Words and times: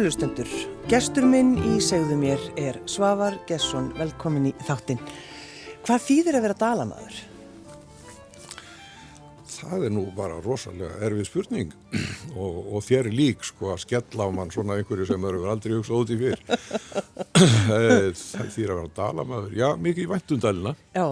Kæru 0.00 0.08
lustendur, 0.08 0.52
gestur 0.88 1.26
minn 1.28 1.50
í 1.60 1.74
segðu 1.84 2.14
mér 2.16 2.44
er 2.56 2.78
Svavar 2.88 3.34
Gesson, 3.44 3.90
velkomin 3.98 4.46
í 4.48 4.52
þáttinn. 4.64 4.96
Hvað 5.84 6.06
þýðir 6.06 6.38
að 6.38 6.44
vera 6.46 6.54
dalamaður? 6.62 7.18
Það 9.58 9.84
er 9.84 9.92
nú 9.92 10.06
bara 10.16 10.38
rosalega 10.40 11.02
erfið 11.04 11.28
spurning 11.28 11.74
og, 12.40 12.56
og 12.78 12.86
þér 12.86 13.10
lík 13.12 13.44
sko 13.44 13.74
að 13.74 13.82
skella 13.82 14.24
á 14.24 14.28
mann 14.38 14.54
svona 14.54 14.78
einhverju 14.80 15.10
sem 15.10 15.26
eru 15.28 15.44
aldrei 15.52 15.76
hugsað 15.76 16.00
út 16.00 16.14
í 16.16 16.18
fyrr. 16.22 16.40
Eh, 17.40 18.08
það 18.16 18.48
þýðir 18.56 18.72
að 18.72 18.80
vera 18.80 18.94
dalamaður, 18.96 19.52
já 19.56 19.68
mikið 19.84 20.02
í 20.06 20.08
væntundalina 20.14 20.74
Já, 20.96 21.06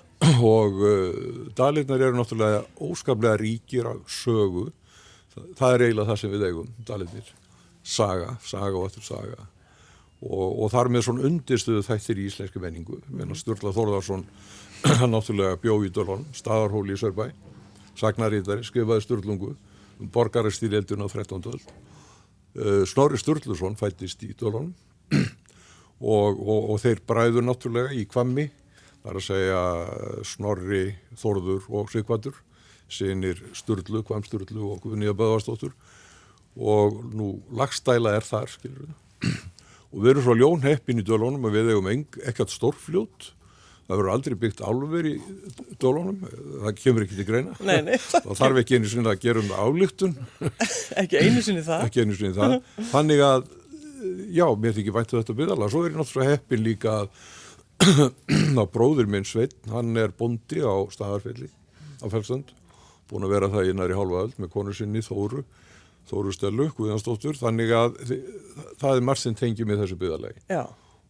og 0.52 0.84
uh, 0.84 1.40
dalinnar 1.56 2.04
eru 2.10 2.20
náttúrulega 2.20 2.60
óskaplega 2.84 3.40
ríkir 3.40 3.88
af 3.94 4.04
sögu. 4.12 4.68
Það, 5.32 5.50
það 5.56 5.72
er 5.78 5.88
eiginlega 5.88 6.12
það 6.12 6.22
sem 6.26 6.36
við 6.36 6.48
eigum, 6.50 6.70
dalinir. 6.92 7.34
Saga, 7.86 8.34
saga 8.42 8.74
og 8.80 8.88
eftir 8.88 9.06
saga. 9.06 9.46
Og, 10.26 10.64
og 10.64 10.70
þar 10.72 10.90
með 10.90 11.06
svona 11.06 11.26
undirstuðu 11.28 11.84
þættir 11.86 12.18
í 12.18 12.26
íslenski 12.30 12.62
menningu. 12.62 12.98
Menna 13.12 13.36
Sturla 13.38 13.70
Þórðarsson, 13.76 14.24
hann 15.00 15.14
náttúrulega 15.14 15.60
bjó 15.62 15.78
í 15.86 15.92
Dölun, 15.94 16.26
staðarhóli 16.34 16.96
í 16.96 17.00
Sörbæ, 17.00 17.28
sagnarítari, 18.00 18.66
skrifaði 18.66 19.04
Sturlungu, 19.04 19.54
um 20.00 20.12
borgarastýrjeldun 20.12 21.04
á 21.04 21.08
13. 21.12 21.46
öld. 21.52 21.72
Uh, 22.56 22.82
Snorri 22.88 23.20
Sturluson 23.20 23.76
fættist 23.76 24.22
í 24.24 24.32
Dölun 24.34 24.72
og, 26.00 26.38
og, 26.40 26.70
og 26.72 26.78
þeir 26.80 27.04
bræður 27.06 27.44
náttúrulega 27.44 27.92
í 27.92 28.06
Kvammi 28.08 28.48
Það 29.06 29.12
er 29.12 29.18
að 29.20 29.22
segja 29.22 29.58
Snorri, 30.26 30.78
Þorður 31.14 31.66
og 31.78 31.90
Sigvatur, 31.92 32.40
sinir 32.90 33.38
Sturlu, 33.54 34.00
Kvamsturlu 34.02 34.64
og 34.66 34.80
Guðnýja 34.82 35.14
Böðvarsdóttur 35.14 35.76
og 36.56 37.00
nú 37.12 37.30
lagstæla 37.56 38.16
er 38.16 38.26
þar, 38.26 38.50
skilur 38.52 38.86
við. 38.86 39.32
Og 39.92 40.02
við 40.02 40.10
erum 40.12 40.24
svo 40.26 40.34
ljónheppin 40.36 41.00
í 41.00 41.04
dölunum 41.06 41.44
að 41.48 41.54
við 41.58 41.72
eigum 41.74 41.88
ekkert 41.92 42.52
stórfljót. 42.52 43.30
Það 43.86 44.00
verður 44.00 44.10
aldrei 44.16 44.34
byggt 44.42 44.60
álver 44.66 45.06
í 45.06 45.12
dölunum, 45.78 46.16
það 46.64 46.72
kemur 46.80 47.04
ekki 47.04 47.18
til 47.20 47.26
greina. 47.28 47.52
nei, 47.62 47.78
nei, 47.86 47.94
Það 48.26 48.32
þarf 48.40 48.58
ekki 48.64 48.80
einu 48.80 48.90
sinni 48.90 49.12
að 49.12 49.20
gera 49.22 49.44
um 49.44 49.52
álíktun, 49.54 50.16
ekki 51.04 51.20
einu 51.22 51.44
sinni 51.46 51.62
það. 51.62 51.84
ekki 51.86 52.02
einu 52.02 52.16
sinni 52.18 52.34
það. 52.34 52.56
Þannig 52.90 53.22
að, 53.28 53.46
já, 54.34 54.46
mér 54.64 54.74
þykir 54.80 54.96
væntu 54.96 55.20
þetta 55.20 55.36
byggðala. 55.38 55.68
Svo 55.70 55.84
er 55.86 55.92
ég 55.92 56.00
náttúrulega 56.00 56.34
heppin 56.34 56.64
líka 56.66 56.96
að 57.04 57.06
þá 58.56 58.62
bróður 58.74 59.08
minn 59.12 59.28
Sveinn, 59.28 59.54
hann 59.70 59.94
er 60.00 60.10
bondi 60.18 60.64
á 60.64 60.74
staðarfelli 60.90 61.46
á 62.02 62.06
Fellstönd, 62.10 62.50
búin 63.10 63.26
að 63.28 63.36
vera 63.36 63.52
það 63.52 63.70
í 63.70 63.76
næri 63.76 63.96
hálfa 63.96 64.24
öll 64.26 64.34
með 64.40 64.50
konu 64.56 64.74
sinni 64.74 65.02
Þóru, 65.04 65.44
Þóru 66.06 66.32
Stellu, 66.34 66.68
Guðjansdóttur, 66.76 67.38
þannig 67.38 67.72
að 67.74 67.96
það 68.78 68.90
er 68.92 69.06
margt 69.06 69.24
sem 69.24 69.34
tengjum 69.34 69.72
í 69.74 69.78
þessu 69.80 69.96
byggðalegi. 69.98 70.44
Já, 70.52 70.64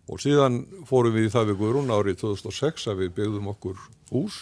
Og 0.07 0.21
síðan 0.23 0.61
fórum 0.87 1.17
við 1.17 1.27
í 1.27 1.31
það 1.35 1.49
við 1.51 1.57
Guðrún 1.61 1.91
árið 1.91 2.21
2006 2.21 2.85
að 2.93 3.01
við 3.01 3.15
byggðum 3.17 3.49
okkur 3.51 3.81
hús, 4.13 4.37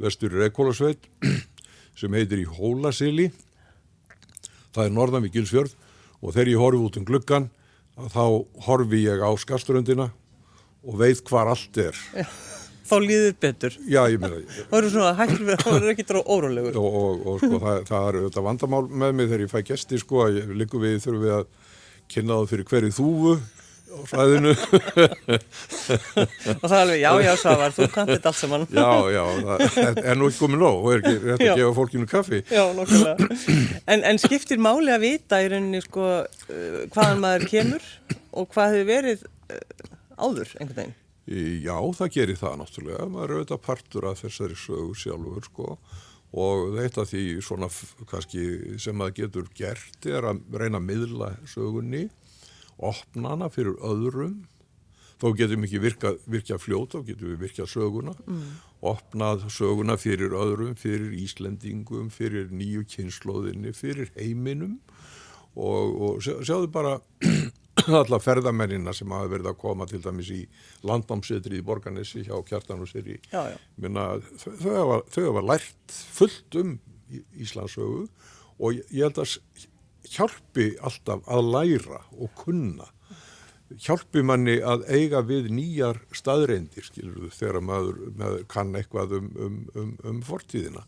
vestur 0.00 0.34
Reykjólasveit, 0.36 1.06
sem 2.00 2.16
heitir 2.16 2.42
í 2.42 2.48
Hólasili, 2.58 3.30
það 4.76 4.84
er 4.84 4.94
norðan 4.98 5.24
við 5.24 5.38
Gilsfjörð 5.38 5.72
og 6.20 6.34
þegar 6.36 6.52
ég 6.52 6.60
horfi 6.60 6.84
út 6.84 7.00
um 7.00 7.08
gluggan, 7.08 7.48
þá 8.12 8.24
horfi 8.66 9.04
ég 9.06 9.24
á 9.24 9.30
skaströndina 9.40 10.10
og 10.84 11.00
veit 11.00 11.24
hvar 11.28 11.48
allt 11.48 11.80
er. 11.80 11.96
þá 12.90 12.96
líður 13.04 13.36
betur. 13.46 13.76
Já, 13.86 14.00
ég 14.12 14.20
meina, 14.22 14.40
Það 14.70 14.76
eru 14.80 14.90
svona 14.96 15.14
hættur 15.20 15.46
við, 15.48 15.62
það 15.64 15.78
eru 15.80 15.92
ekki 15.94 16.06
dráð 16.10 16.34
órólegur. 16.36 16.80
og, 16.82 16.98
og, 17.00 17.22
og 17.34 17.40
sko, 17.44 17.62
það, 17.62 17.80
það 17.92 18.08
er 18.10 18.20
auðvitað 18.20 18.46
vandamál 18.50 18.82
með 18.90 19.16
mig 19.20 19.30
þegar 19.30 19.46
ég 19.46 19.54
fæ 19.54 19.60
gesti, 19.70 20.02
sko, 20.02 20.26
að 20.26 20.42
líku 20.60 20.82
við 20.82 20.98
þurfum 21.06 21.24
við 21.24 21.34
að 21.38 21.48
kynna 22.10 22.40
það 22.40 22.52
fyrir 22.54 22.70
hverju 22.74 22.94
þúfu 23.00 23.34
á 23.90 23.98
svæðinu. 24.06 24.52
Og 26.60 26.62
það 26.62 26.74
er 26.74 26.80
alveg, 26.80 27.00
já, 27.00 27.10
já, 27.24 27.30
Svavar, 27.40 27.72
þú 27.74 27.86
kannt 27.94 28.12
þetta 28.14 28.30
allt 28.30 28.38
saman. 28.38 28.66
já, 28.70 28.90
já, 29.14 29.24
það 29.74 30.00
er 30.04 30.18
nú 30.20 30.28
ekki 30.30 30.40
komið 30.44 30.62
nóg 30.62 30.78
og 30.84 30.92
er 30.94 31.00
ekki 31.02 31.14
rétt 31.24 31.42
að 31.46 31.58
gefa 31.60 31.72
fólkinu 31.78 32.06
kaffi. 32.10 32.40
Já, 32.54 32.62
nokkulega. 32.76 33.16
En, 33.90 34.04
en 34.12 34.20
skiptir 34.22 34.62
máli 34.62 34.94
að 34.94 35.04
vita 35.08 35.40
í 35.42 35.50
rauninni, 35.50 35.82
sko, 35.86 36.06
uh, 36.22 36.80
hvaðan 36.94 37.22
maður 37.24 37.46
kemur 37.50 37.90
og 38.30 38.50
hvað 38.54 38.76
hefur 38.78 38.90
verið 38.92 39.26
uh, 39.26 39.60
áður, 40.22 40.54
einhvern 40.60 40.78
veginn. 40.84 40.96
Já, 41.30 41.76
það 41.94 42.08
gerir 42.16 42.38
það 42.40 42.56
náttúrulega. 42.60 43.04
Maður 43.10 43.30
er 43.30 43.36
auðvitað 43.40 43.60
partur 43.66 44.06
af 44.10 44.22
þessari 44.24 44.56
sögu 44.58 44.94
sjálfur, 44.98 45.44
sko. 45.46 45.66
Og 46.40 46.72
þetta 46.76 47.04
því 47.10 47.22
svona 47.42 47.68
kannski 48.10 48.42
sem 48.82 48.94
maður 48.98 49.16
getur 49.24 49.48
gert 49.58 50.06
er 50.10 50.26
að 50.30 50.40
reyna 50.54 50.78
að 50.78 50.86
miðla 50.88 51.28
sögunni, 51.50 52.04
opna 52.78 53.32
hana 53.36 53.48
fyrir 53.50 53.78
öðrum. 53.82 54.40
Þá 55.20 55.26
getum 55.36 55.60
við 55.60 55.68
ekki 55.68 55.80
virka, 55.84 56.12
virkja 56.32 56.56
fljót, 56.62 56.94
þá 56.94 57.02
getum 57.10 57.32
við 57.34 57.42
virkja 57.44 57.66
söguna. 57.68 58.14
Opnað 58.80 59.42
söguna 59.52 59.98
fyrir 60.00 60.32
öðrum, 60.32 60.74
fyrir 60.80 61.12
Íslendingum, 61.20 62.06
fyrir 62.14 62.48
nýju 62.56 62.86
kynnslóðinni, 62.88 63.74
fyrir 63.76 64.08
heiminum. 64.16 64.78
Og, 65.58 65.98
og 66.00 66.22
sjá- 66.24 66.38
sjáðu 66.46 66.70
bara 66.72 66.94
alla 68.00 68.18
ferðamennina 68.22 68.92
sem 68.96 69.10
hafa 69.14 69.30
verið 69.32 69.50
að 69.52 69.58
koma 69.62 69.86
til 69.90 70.00
dæmis 70.04 70.30
í 70.34 70.40
landnámsetri 70.86 71.60
í 71.60 71.64
Borgarnesi 71.66 72.24
hjá 72.26 72.36
Kjartan 72.48 72.82
og. 72.84 73.16
Já, 73.32 73.42
já. 73.52 73.56
Minna, 73.80 74.06
þau, 74.42 74.54
hafa, 74.64 75.00
þau 75.14 75.24
hafa 75.30 75.46
lært 75.54 75.98
fullt 76.20 76.60
um 76.62 76.78
Í- 77.10 77.24
Íslandssögu 77.42 78.04
og 78.60 78.76
ég 78.78 79.00
held 79.02 79.18
að 79.18 79.36
hjálpi 80.10 80.72
alltaf 80.86 81.24
að 81.30 81.48
læra 81.54 82.02
og 82.16 82.30
kunna. 82.38 82.86
Hjálpi 83.70 84.22
manni 84.26 84.56
að 84.66 84.84
eiga 84.90 85.20
við 85.22 85.48
nýjar 85.54 86.00
staðreindir, 86.16 86.82
skilur 86.86 87.16
þú, 87.28 87.28
þegar 87.36 87.60
maður, 87.62 87.98
maður 88.18 88.44
kann 88.50 88.72
eitthvað 88.78 89.12
um, 89.20 89.28
um, 89.46 89.58
um, 89.78 89.90
um 90.10 90.22
fortíðina. 90.26 90.82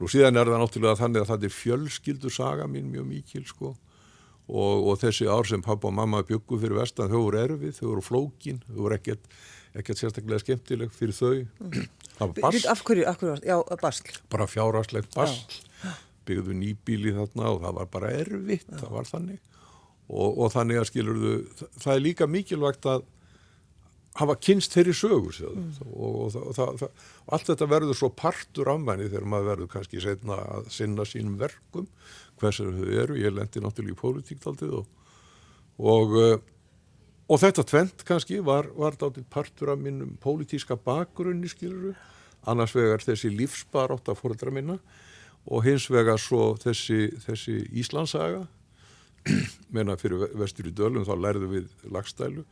Nú 0.00 0.08
síðan 0.10 0.40
er 0.40 0.48
það 0.50 0.62
náttúrulega 0.62 1.00
þannig 1.02 1.22
að 1.24 1.28
það 1.32 1.44
er 1.48 1.54
fjölskyldu 1.58 2.32
saga 2.32 2.68
mín 2.70 2.88
mjög 2.92 3.04
mikil, 3.10 3.44
sko 3.48 3.74
og, 4.48 4.86
og 4.90 4.98
þessi 5.00 5.26
ár 5.30 5.48
sem 5.48 5.62
pappa 5.64 5.88
og 5.88 5.94
mamma 5.96 6.22
byggu 6.26 6.58
fyrir 6.60 6.76
vestan, 6.78 7.08
þau 7.12 7.22
voru 7.26 7.40
erfið, 7.42 7.74
þau 7.78 7.86
voru 7.92 8.04
flókin, 8.04 8.58
þau 8.68 8.80
voru 8.86 8.98
ekkert, 8.98 9.24
ekkert 9.74 10.00
sérstaklega 10.02 10.42
skemmtileg 10.44 10.92
fyrir 10.94 11.16
þau. 11.16 11.32
Það 12.14 12.26
var 12.28 12.34
basl, 12.42 12.68
Af 12.70 12.84
hverju, 12.86 13.06
af 13.10 13.18
hverju, 13.22 13.38
já, 13.48 13.56
basl. 13.80 14.12
bara 14.30 14.46
fjárhagslegt 14.50 15.16
basl, 15.16 15.58
byggðu 16.28 16.54
nýbíli 16.60 17.14
þarna 17.16 17.50
og 17.54 17.64
það 17.64 17.78
var 17.80 17.90
bara 17.96 18.12
erfitt, 18.20 18.68
það 18.70 18.92
var 18.98 19.08
þannig. 19.10 19.40
Og, 20.04 20.36
og 20.44 20.50
þannig 20.52 20.78
að 20.82 20.88
skilur 20.90 21.18
þau, 21.24 21.68
það 21.80 21.94
er 21.96 22.02
líka 22.04 22.26
mikilvægt 22.28 22.86
að 22.92 23.06
hafa 24.18 24.36
kynst 24.38 24.74
þeirri 24.74 24.94
sögur 24.94 25.34
sér. 25.34 25.54
og, 25.54 25.80
og, 25.94 26.36
og 26.38 26.54
það, 26.54 26.80
það, 26.82 27.04
allt 27.34 27.48
þetta 27.50 27.68
verður 27.70 27.98
svo 27.98 28.10
partur 28.14 28.70
af 28.70 28.82
manni 28.82 29.08
þegar 29.08 29.28
maður 29.30 29.50
verður 29.50 29.70
kannski 29.74 30.02
setna 30.02 30.38
að 30.56 30.68
sinna 30.74 31.06
sínum 31.08 31.38
verkum 31.40 31.88
hversar 32.40 32.70
þau 32.74 32.90
eru, 33.02 33.18
ég 33.18 33.34
lendi 33.34 33.62
náttúrulega 33.62 33.94
í 33.94 34.00
pólitíktaldið 34.00 34.76
og, 34.80 34.88
og, 35.78 36.16
og 37.26 37.40
þetta 37.42 37.66
tvent 37.70 38.04
kannski 38.06 38.40
var, 38.46 38.70
var 38.78 38.98
dátið 39.00 39.26
partur 39.30 39.74
af 39.74 39.82
minnum 39.82 40.14
pólitíska 40.22 40.78
bakgrunni 40.78 41.50
skiluru, 41.50 41.94
annars 42.46 42.74
vegar 42.76 43.02
þessi 43.02 43.32
lífsbarátt 43.34 44.10
af 44.12 44.22
fóreldra 44.22 44.52
minna 44.54 44.78
og 45.44 45.64
hins 45.66 45.88
vegar 45.90 46.20
svo 46.20 46.54
þessi, 46.60 47.08
þessi 47.26 47.56
Íslandsaga 47.82 48.44
menna 49.74 49.96
fyrir 49.98 50.30
vestur 50.38 50.70
í 50.70 50.74
dölum 50.76 51.06
þá 51.06 51.14
lærðu 51.18 51.50
við 51.50 51.90
lagstælu 51.90 52.44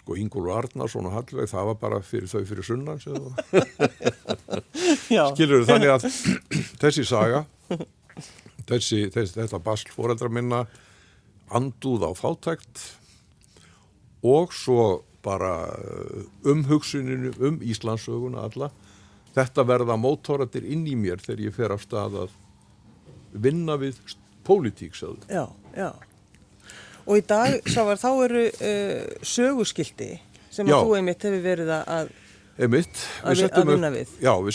sko 0.00 0.16
Ingólfur 0.18 0.56
Arnarsson 0.56 1.06
og 1.08 1.14
Hallveig 1.16 1.50
það 1.50 1.68
var 1.70 1.78
bara 1.82 2.00
fyrir 2.04 2.30
þau 2.30 2.42
fyrir 2.48 2.66
sunnan 2.66 3.02
skilur 5.32 5.66
þannig 5.68 5.92
að 5.94 6.08
þessi 6.82 7.04
saga 7.06 7.44
þessi, 8.66 9.06
þessi 9.12 9.36
þetta 9.36 9.62
basl 9.62 9.92
fóreldra 9.94 10.30
minna 10.32 10.64
andúð 11.52 12.06
á 12.08 12.10
fátækt 12.16 12.86
og 14.22 14.54
svo 14.56 15.02
bara 15.22 15.54
uh, 15.70 16.24
umhugsuninu 16.50 17.34
um 17.46 17.60
Íslandsöguna 17.62 18.46
alla 18.48 18.70
þetta 19.36 19.64
verða 19.66 19.96
mótoratir 20.00 20.66
inn 20.66 20.86
í 20.88 20.96
mér 20.98 21.22
þegar 21.22 21.44
ég 21.46 21.56
fer 21.56 21.74
af 21.74 21.84
stað 21.84 22.18
að 22.24 22.34
vinna 23.32 23.78
við 23.80 24.00
pólitík 24.44 24.96
sagði. 24.98 25.28
já, 25.30 25.46
já. 25.76 25.90
Og 27.06 27.18
í 27.18 27.24
dag, 27.26 27.56
Svavar, 27.66 27.98
þá 28.00 28.10
eru 28.28 28.42
uh, 28.48 29.14
söguskildi 29.26 30.10
sem 30.52 30.68
Já. 30.68 30.76
að 30.76 30.84
þú 30.86 30.98
einmitt 30.98 31.24
hefur 31.26 31.42
verið 31.46 31.72
að- 31.80 32.12
Einmitt, 32.62 33.00
við 33.24 33.30
vi- 33.32 33.40
settum 33.40 33.70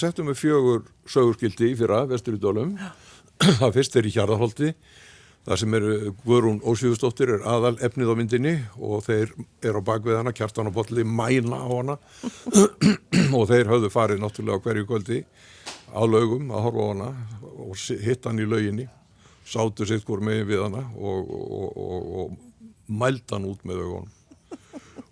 settum 0.03 0.27
með 0.29 0.37
fjögur 0.43 0.83
sögurskildi 1.09 1.71
í 1.73 1.77
fyrra, 1.79 2.03
vestur 2.07 2.37
í 2.37 2.39
Dólum. 2.43 2.75
Það 3.41 3.73
fyrst 3.73 3.95
er 3.97 4.05
í 4.05 4.11
Hjarðarholti, 4.13 4.69
það 5.47 5.59
sem 5.63 5.73
er 5.79 5.87
Guðrún 6.25 6.59
Ósvíðustóttir 6.61 7.33
er 7.35 7.43
aðal 7.49 7.73
efnið 7.85 8.11
á 8.13 8.15
myndinni 8.19 8.53
og 8.77 9.01
þeir 9.07 9.33
eru 9.65 9.81
á 9.81 9.87
bakvið 9.89 10.19
hana, 10.21 10.33
kjartan 10.37 10.69
og 10.69 10.77
bolli, 10.77 11.03
mæna 11.03 11.57
á 11.57 11.67
hana. 11.73 11.97
Og 13.37 13.43
þeir 13.49 13.67
höfðu 13.73 13.89
farið 13.91 14.21
náttúrulega 14.23 14.61
hverju 14.63 14.85
kvöldi 14.87 15.17
á 15.91 16.01
laugum 16.07 16.51
að 16.53 16.63
horfa 16.67 16.85
á 16.85 16.87
hana 16.93 17.09
og 17.65 17.73
hitt 18.05 18.23
hann 18.29 18.39
í 18.39 18.45
lauginni, 18.47 18.85
sátu 19.47 19.87
sitt 19.87 20.05
hvort 20.07 20.25
megin 20.25 20.47
við 20.49 20.63
hana 20.65 20.83
og, 20.97 21.29
og, 21.31 21.77
og, 21.77 22.07
og 22.21 22.93
mældan 22.99 23.47
út 23.47 23.63
með 23.67 23.83
augunum. 23.85 24.13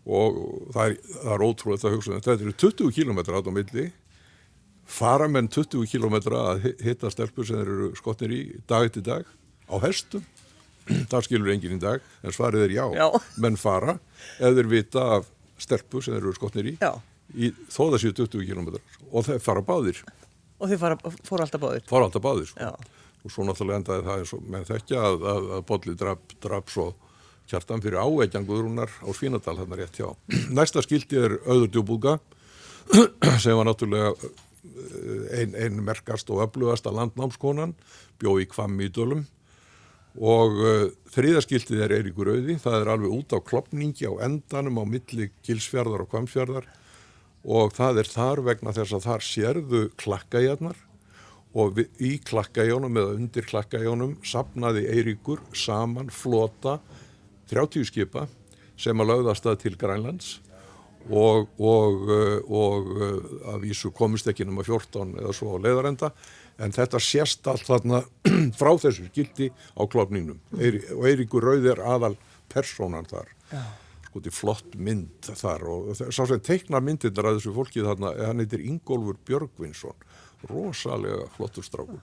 Og 0.06 0.36
það 0.76 0.92
er, 0.92 0.98
það 1.16 1.32
er 1.36 1.44
ótrúlega 1.48 1.88
að 1.90 1.96
hugsa 1.96 2.12
um 2.12 2.20
þetta. 2.20 2.36
Eru 2.46 2.56
20 2.62 2.92
km 2.94 3.22
átt 3.24 3.50
á 3.50 3.54
milli. 3.56 3.86
Fara 4.86 5.26
menn 5.32 5.48
20 5.50 5.88
km 5.90 6.18
að 6.38 6.68
hitta 6.86 7.10
stelpur 7.10 7.48
sem 7.48 7.58
þeir 7.58 7.72
eru 7.74 7.88
skotnir 7.98 8.34
í 8.36 8.42
dag 8.70 8.86
eftir 8.86 9.06
dag? 9.08 9.26
Á 9.66 9.76
hestum? 9.82 10.22
Það 11.10 11.26
skilur 11.26 11.50
enginn 11.56 11.80
í 11.80 11.82
dag 11.82 12.04
en 12.22 12.36
svarið 12.36 12.68
er 12.68 12.76
já, 12.76 12.84
Já. 12.94 13.08
menn 13.42 13.58
fara. 13.58 13.98
Eða 14.38 14.60
þeir 14.60 14.70
vita 14.76 15.06
af 15.16 15.32
stelpur 15.58 16.06
sem 16.06 16.14
þeir 16.14 16.22
eru 16.28 16.36
skotnir 16.38 16.70
í, 16.70 16.76
í 17.34 17.50
þó 17.74 17.88
það 17.96 17.98
séu 18.04 18.14
20 18.22 18.46
km 18.52 18.78
og 19.10 19.26
þeir 19.26 19.42
fara 19.42 19.66
báðir. 19.66 20.04
Og 20.62 20.76
fara, 20.80 21.00
fóru 21.26 21.42
alltaf 21.48 21.64
báðir. 21.66 21.88
fara 21.90 22.06
alltaf 22.06 22.24
báðir 22.24 22.52
sko. 22.52 22.70
Og 23.26 23.34
svo 23.34 23.46
náttúrulega 23.48 23.82
endaði 23.82 24.06
það 24.06 24.22
eins 24.22 24.34
og 24.38 24.48
með 24.54 24.70
þekkja 24.70 25.02
að, 25.02 25.28
að, 25.32 25.50
að 25.58 25.66
Bolli 25.72 25.96
draf, 25.98 26.34
draf 26.44 26.72
svo 26.74 26.88
kjartan 27.50 27.82
fyrir 27.82 28.02
áveikjan 28.02 28.46
Guðrúnar 28.46 28.92
á 29.02 29.10
Svínadal 29.18 29.58
þarna 29.60 29.80
rétt 29.80 30.00
hjá. 30.00 30.10
Næsta 30.58 30.84
skildi 30.86 31.22
er 31.22 31.38
Öður 31.44 31.72
djúbúlga 31.74 32.18
sem 33.44 33.58
var 33.58 33.66
náttúrulega 33.66 34.14
eh, 34.14 35.56
ein, 35.66 35.80
merkast 35.86 36.30
og 36.34 36.44
öflugasta 36.46 36.94
landnámskonan, 36.94 37.74
bjó 38.22 38.38
í 38.42 38.50
Kvammi 38.50 38.90
í 38.90 38.94
Dölum. 38.94 39.26
Og 40.16 40.62
uh, 40.64 40.84
þriðaskiltið 41.12 41.82
er 41.84 41.94
Eiríkur 41.98 42.30
Auði, 42.32 42.54
það 42.64 42.78
er 42.78 42.92
alveg 42.94 43.16
út 43.18 43.34
á 43.36 43.40
klopningi 43.44 44.08
á 44.08 44.14
endanum 44.24 44.78
á 44.80 44.84
milli 44.88 45.28
Gilsfjörðar 45.44 46.06
og 46.06 46.14
Kvamsfjörðar 46.14 46.70
og 47.46 47.74
það 47.76 48.00
er 48.00 48.10
þar 48.10 48.42
vegna 48.46 48.74
þess 48.78 48.96
að 48.96 49.08
þar 49.10 49.26
sérðu 49.28 49.82
klakkæjarnar 50.00 50.80
og 51.56 51.76
við, 51.78 51.92
í 52.04 52.16
klakkæjónum 52.26 52.98
eða 53.00 53.16
undir 53.16 53.48
klakkæjónum 53.48 54.18
sapnaði 54.28 54.86
Eiríkur 54.92 55.44
saman 55.56 56.12
flota 56.12 56.80
30 57.52 57.88
skipa 57.88 58.26
sem 58.80 59.00
að 59.00 59.14
lögðast 59.14 59.48
að 59.48 59.62
til 59.64 59.78
Grænlands. 59.80 60.40
Og, 61.06 61.52
og, 61.62 62.08
uh, 62.10 62.40
og 62.50 62.88
uh, 62.98 63.26
að 63.54 63.68
vísu 63.68 63.92
komist 63.94 64.26
ekki 64.26 64.48
nema 64.48 64.64
14 64.66 65.14
eða 65.22 65.36
svo 65.38 65.54
á 65.54 65.62
leiðarenda. 65.62 66.10
En 66.58 66.74
þetta 66.74 66.98
sést 67.04 67.46
allt 67.52 67.68
þarna 67.68 68.02
frá 68.60 68.72
þessu 68.82 69.06
skildi 69.12 69.52
á 69.54 69.86
klopningnum 69.86 70.40
og 70.50 71.06
Eiríkur 71.06 71.46
Rauð 71.46 71.68
er 71.76 71.84
aðal 71.86 72.16
persónan 72.50 73.06
þar. 73.06 73.30
Sko 74.08 74.18
þetta 74.18 74.32
er 74.32 74.38
flott 74.40 74.76
mynd 74.82 75.30
þar 75.44 75.68
og 75.70 75.94
sá 76.00 76.24
sem 76.24 76.42
teiknar 76.42 76.82
myndirnar 76.82 77.30
að 77.30 77.38
þessu 77.38 77.54
fólki 77.54 77.86
þarna, 77.86 78.16
hann 78.26 78.42
heitir 78.42 78.66
Ingólfur 78.66 79.20
Björgvinsson 79.28 80.00
rosalega 80.50 81.30
flottur 81.36 81.66
strákur 81.66 82.02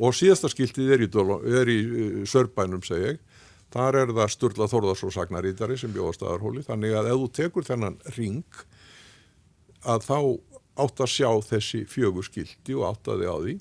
og 0.00 0.16
síðasta 0.16 0.48
skiltið 0.52 0.94
er 0.94 1.04
í, 1.04 1.08
í 1.10 1.78
uh, 1.78 2.20
Sörbænum 2.28 2.84
segi 2.86 3.12
ég 3.12 3.24
þar 3.70 4.00
er 4.02 4.12
það 4.16 4.32
Sturla 4.34 4.68
Þórðarsson 4.70 5.14
sagnarítari 5.14 5.78
sem 5.78 5.92
bjóða 5.94 6.16
staðarhóli 6.16 6.64
þannig 6.66 6.96
að 6.98 7.10
ef 7.12 7.20
þú 7.20 7.28
tekur 7.38 7.66
þennan 7.68 7.98
ring 8.16 8.62
að 9.86 10.06
þá 10.08 10.18
átt 10.80 11.02
að 11.04 11.12
sjá 11.12 11.28
þessi 11.50 11.84
fjögur 11.88 12.26
skilti 12.26 12.76
og 12.78 12.88
áttaði 12.90 13.28
á 13.30 13.36
því 13.38 13.54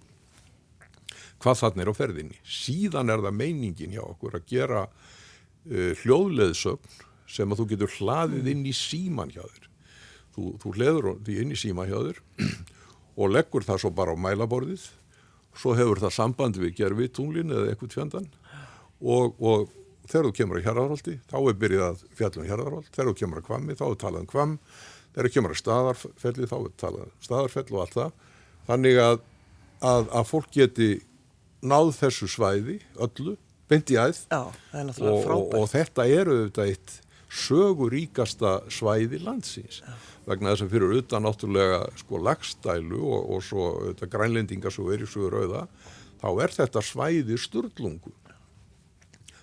hvað 1.40 1.60
þannig 1.62 1.84
er 1.84 1.92
á 1.92 2.00
ferðinni. 2.00 2.40
Síðan 2.44 3.14
er 3.14 3.22
það 3.24 3.38
meiningin 3.40 3.94
hjá 3.96 4.02
okkur 4.04 4.40
að 4.40 4.50
gera 4.50 4.81
uh, 4.90 5.94
hljóðleðsögn 6.02 6.98
sem 7.30 7.52
að 7.52 7.62
þú 7.62 7.68
getur 7.74 7.96
hlaðið 8.00 8.50
inn 8.54 8.66
í 8.68 8.74
síman 8.76 9.31
hjá 9.31 9.44
þér. 9.44 9.70
Þú, 10.36 10.50
þú 10.62 10.74
hleður 10.76 11.10
því 11.28 11.38
inn 11.44 11.54
í 11.54 11.60
síman 11.60 11.90
hjá 11.90 12.00
þér 12.10 12.22
og 13.19 13.33
leggur 13.33 13.66
það 13.68 13.83
svo 13.83 13.92
bara 13.95 14.16
á 14.16 14.24
mælaborðið, 14.24 14.86
svo 15.60 15.75
hefur 15.75 16.00
það 16.00 16.16
samband 16.16 16.60
við 16.62 16.77
gerfi 16.77 17.10
tunglin 17.12 17.51
eða 17.51 17.74
eitthvað 17.74 17.95
tjöndan 17.95 18.30
og, 19.00 19.36
og 19.39 19.68
þegar 20.10 20.30
þú 20.30 20.36
kemur 20.38 20.60
að 20.60 20.69
hérðarhaldi, 20.69 21.16
þá 21.30 21.36
er 21.39 21.57
byrjað 21.63 21.89
að 21.89 22.06
fjallum 22.19 22.48
hérðarhald, 22.50 22.88
þegar 22.94 23.10
þú 23.10 23.16
kemur 23.19 23.42
að 23.42 23.45
kvammi, 23.50 23.75
þá 23.77 23.83
er 23.89 24.00
talað 24.04 24.24
um 24.24 24.30
kvamm, 24.30 24.56
þegar 25.10 25.27
þú 25.27 25.33
kemur 25.36 25.54
að 25.54 25.62
staðarfelli, 25.62 26.50
þá 26.50 26.56
er 26.60 26.71
talað 26.83 27.04
um 27.06 27.12
staðarfell 27.27 27.68
og 27.69 27.83
allt 27.83 27.98
það. 27.98 28.16
Þannig 28.69 29.01
að, 29.04 29.19
að, 29.92 30.10
að 30.19 30.25
fólk 30.30 30.50
geti 30.56 30.89
náð 31.60 31.94
þessu 32.00 32.31
svæði 32.31 32.80
öllu, 33.06 33.36
beint 33.69 33.94
í 33.94 34.00
æð. 34.00 34.24
Já, 34.31 34.42
og, 34.42 35.30
og, 35.30 35.56
og 35.60 35.69
þetta 35.69 36.07
eru 36.10 36.39
auðvitað 36.39 36.74
eitt 36.74 36.98
söguríkasta 37.30 38.56
svæði 38.74 39.22
landsins. 39.24 39.84
Vegna 40.30 40.54
þess 40.54 40.66
að 40.66 40.74
fyrir 40.76 40.96
utan 41.00 41.26
náttúrulega 41.26 41.84
sko 42.02 42.22
lagstælu 42.26 43.02
og, 43.02 43.30
og 43.36 43.44
svo 43.46 43.70
auðvitað 43.76 44.14
grænlendinga 44.16 44.74
svo 44.74 44.90
er 44.94 45.06
í 45.06 45.10
sögur 45.10 45.44
auða 45.44 45.68
þá 46.20 46.30
er 46.44 46.58
þetta 46.58 46.84
svæði 46.84 47.38
sturlungu 47.40 48.14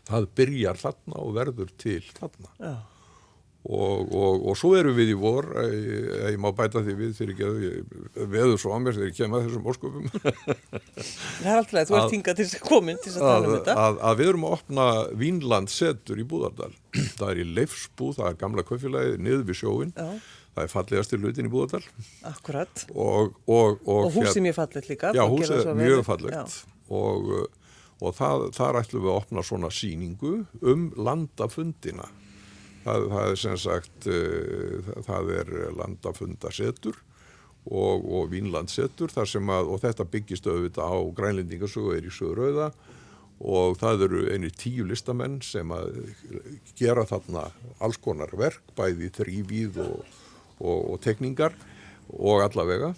það 0.06 0.28
byrjar 0.38 0.78
þarna 0.80 1.22
og 1.22 1.32
verður 1.36 1.72
til 1.80 2.02
þarna. 2.14 2.52
Já. 2.60 2.74
Og, 3.66 4.12
og, 4.14 4.44
og 4.46 4.54
svo 4.58 4.68
erum 4.78 4.94
við 4.94 5.08
í 5.10 5.16
vor 5.18 5.48
eh, 5.58 6.30
ég 6.30 6.38
má 6.38 6.52
bæta 6.54 6.82
því 6.86 6.92
við 7.00 7.14
fyrir 7.18 7.32
ekki 7.34 8.26
veður 8.30 8.60
svo 8.62 8.70
á 8.74 8.78
mér 8.78 8.94
þegar 8.94 9.10
ég 9.10 9.16
kem 9.18 9.34
að 9.34 9.46
þessum 9.48 9.66
óskupum 9.72 10.06
Það 11.42 11.50
er 11.50 11.58
alltaf, 11.60 11.88
þú 11.90 11.96
ert 11.98 12.14
hingað 12.14 12.38
til 12.38 12.46
þess 12.46 12.58
að 12.60 12.64
komin 12.68 13.00
til 13.02 13.10
þess 13.12 13.18
að 13.20 13.26
tala 13.26 13.36
að, 13.40 13.48
um 13.50 13.56
þetta. 13.56 13.76
að, 13.86 14.00
að 14.10 14.20
við 14.20 14.30
erum 14.32 14.46
að 14.46 14.56
opna 14.58 14.86
Vínland 15.22 15.72
setur 15.74 16.22
í 16.22 16.26
Búðardal 16.30 16.72
það 17.18 17.28
er 17.32 17.40
í 17.42 17.46
Leifsbúð, 17.58 18.12
það 18.20 18.28
er 18.30 18.38
gamla 18.44 18.66
kaufélagið 18.70 19.16
niður 19.26 19.46
við 19.50 19.58
sjóin, 19.60 19.90
Já. 19.96 20.10
það 20.56 20.62
er 20.68 20.72
fallegasti 20.76 21.20
hlutin 21.22 21.48
í 21.48 21.52
Búðardal 21.52 21.82
Akkurat. 22.30 22.84
og, 22.94 23.34
og, 23.50 23.80
og, 23.82 24.06
Og 24.06 24.14
húsið 24.20 24.46
mjög 24.46 24.58
fallegt 24.60 24.90
líka. 24.92 25.10
já, 25.16 25.24
húsið 25.26 25.64
er 25.64 25.80
mjög 25.82 26.04
fallegt 26.06 26.60
og, 26.86 27.32
og 27.98 28.14
það, 28.14 28.46
þar 28.56 28.80
ætlum 28.84 29.02
við 29.08 29.10
að 29.10 29.18
opna 29.24 29.44
svona 29.50 29.72
síningu 29.74 30.36
um 30.62 30.86
landafundina 30.96 32.06
það, 32.86 33.06
það 33.12 33.30
er 33.34 33.40
sem 33.42 33.58
sagt 33.66 34.08
uh, 34.08 34.90
það- 35.10 35.34
er 35.42 35.52
landafundasetur 35.76 36.98
og, 37.66 38.04
og 38.06 38.28
Vínlandsetur 38.30 39.10
þar 39.10 39.26
sem 39.30 39.48
að, 39.50 39.72
og 39.74 39.80
þetta 39.82 40.06
byggist 40.12 40.46
auðvitað 40.46 40.86
á 40.86 40.98
grænlendingasögu 41.18 41.96
er 41.96 42.06
í 42.06 42.12
Söðröða 42.14 42.70
og 43.36 43.74
það 43.76 44.06
eru 44.06 44.20
einir 44.32 44.54
tíu 44.56 44.86
listamenn 44.88 45.40
sem 45.44 45.68
að 45.74 45.98
gera 46.78 47.02
þarna 47.04 47.42
alls 47.84 47.98
konar 48.00 48.30
verk, 48.38 48.62
bæði 48.78 49.10
þrývíð 49.18 49.80
og, 49.84 50.06
og, 50.62 50.78
og 50.94 51.02
tekningar 51.04 51.52
og 52.16 52.40
allavega. 52.46 52.92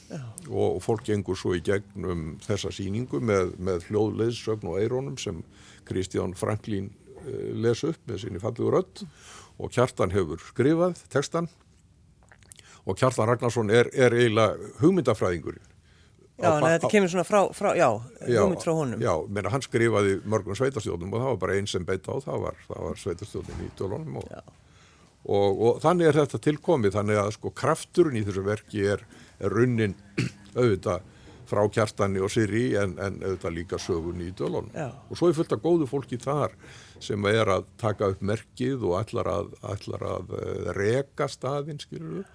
Og, 0.46 0.76
og 0.76 0.82
fólk 0.84 1.08
gengur 1.08 1.34
svo 1.40 1.56
í 1.56 1.62
gegnum 1.64 2.36
þessa 2.44 2.70
síningu 2.76 3.18
með, 3.24 3.56
með 3.58 3.88
hljóðleðsögn 3.88 4.68
og 4.70 4.78
eirónum 4.78 5.18
sem 5.18 5.40
Kristján 5.88 6.36
Franklín 6.38 6.92
uh, 6.92 7.50
les 7.58 7.82
upp 7.88 7.98
með 8.06 8.22
sinni 8.26 8.42
fallegur 8.44 8.78
rödd 8.78 9.02
og 9.58 9.72
Kjartan 9.74 10.14
hefur 10.14 10.42
skrifað 10.50 11.00
textan 11.12 11.50
og 12.88 12.96
Kjartan 12.98 13.28
Ragnarsson 13.28 13.72
er, 13.74 13.90
er 13.92 14.14
eiginlega 14.16 14.72
hugmyndafræðingurinn 14.82 15.66
Já, 16.38 16.52
en 16.54 16.62
þetta 16.62 16.88
kemur 16.92 17.10
svona 17.10 17.26
frá, 17.26 17.40
frá 17.50 17.72
já, 17.74 17.88
hugmynd 18.22 18.62
frá 18.62 18.70
honum. 18.76 19.00
Já, 19.02 19.10
menna, 19.26 19.50
hann 19.50 19.64
skrifaði 19.64 20.20
mörgum 20.22 20.54
sveitastjóðnum 20.54 21.16
og 21.16 21.22
það 21.24 21.32
var 21.32 21.40
bara 21.42 21.56
einn 21.58 21.66
sem 21.66 21.86
beit 21.86 22.06
á, 22.06 22.14
það 22.22 22.44
var, 22.44 22.60
það 22.68 22.84
var 22.86 23.00
sveitastjóðin 23.02 23.64
í 23.64 23.70
tölunum 23.80 24.20
og, 24.20 24.28
Já. 24.30 24.44
og, 25.34 25.62
og 25.66 25.80
þannig 25.82 26.06
er 26.06 26.18
þetta 26.20 26.40
tilkomið, 26.46 26.94
þannig 26.94 27.18
að 27.24 27.32
sko 27.34 27.52
krafturinn 27.58 28.20
í 28.20 28.22
þessu 28.28 28.44
verki 28.46 28.86
er, 28.94 29.02
er 29.42 29.56
runnin 29.58 29.96
auðvitað 30.58 31.10
frá 31.48 31.62
kjartani 31.72 32.22
og 32.24 32.32
sirri 32.32 32.70
en, 32.78 32.96
en 33.00 33.20
auðvitað 33.22 33.56
líka 33.56 33.80
sögunni 33.82 34.30
í 34.30 34.34
tölunum. 34.36 34.70
Já. 34.76 34.90
Og 35.08 35.20
svo 35.20 35.30
er 35.30 35.38
fullt 35.38 35.54
af 35.56 35.62
góðu 35.64 35.88
fólki 35.90 36.20
þar 36.20 36.56
sem 37.02 37.30
er 37.30 37.52
að 37.54 37.68
taka 37.80 38.10
upp 38.12 38.24
merkið 38.26 38.84
og 38.88 38.98
ætlar 39.00 39.30
að, 39.30 39.54
ætlar 39.70 40.04
að 40.16 40.34
eh, 40.40 40.72
reka 40.76 41.28
staðinn, 41.30 41.80
skilur 41.82 42.18
við 42.18 42.26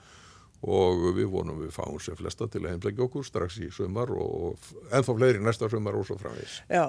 og 0.63 1.01
við 1.17 1.27
vonum 1.31 1.59
við 1.59 1.73
fáum 1.75 1.97
sem 1.99 2.15
flesta 2.15 2.47
til 2.47 2.61
að 2.63 2.69
heimleggja 2.71 3.03
okkur 3.03 3.25
strax 3.27 3.57
í 3.59 3.67
sumar 3.73 4.13
og 4.15 4.69
ennþá 4.95 5.15
fleiri 5.17 5.41
næsta 5.43 5.67
sumar 5.71 5.97
og 5.99 6.07
svo 6.07 6.15
framvegis. 6.21 6.61
Já, 6.71 6.85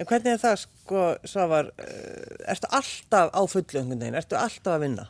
en 0.00 0.08
hvernig 0.08 0.32
er 0.32 0.40
það 0.40 0.56
sko, 0.62 1.04
Svavar, 1.28 1.68
uh, 1.76 2.48
ertu 2.54 2.70
alltaf 2.80 3.34
á 3.36 3.42
fullu 3.44 3.82
einhvern 3.82 4.00
veginn, 4.00 4.18
ertu 4.22 4.40
alltaf 4.40 4.78
að 4.78 4.86
vinna? 4.86 5.06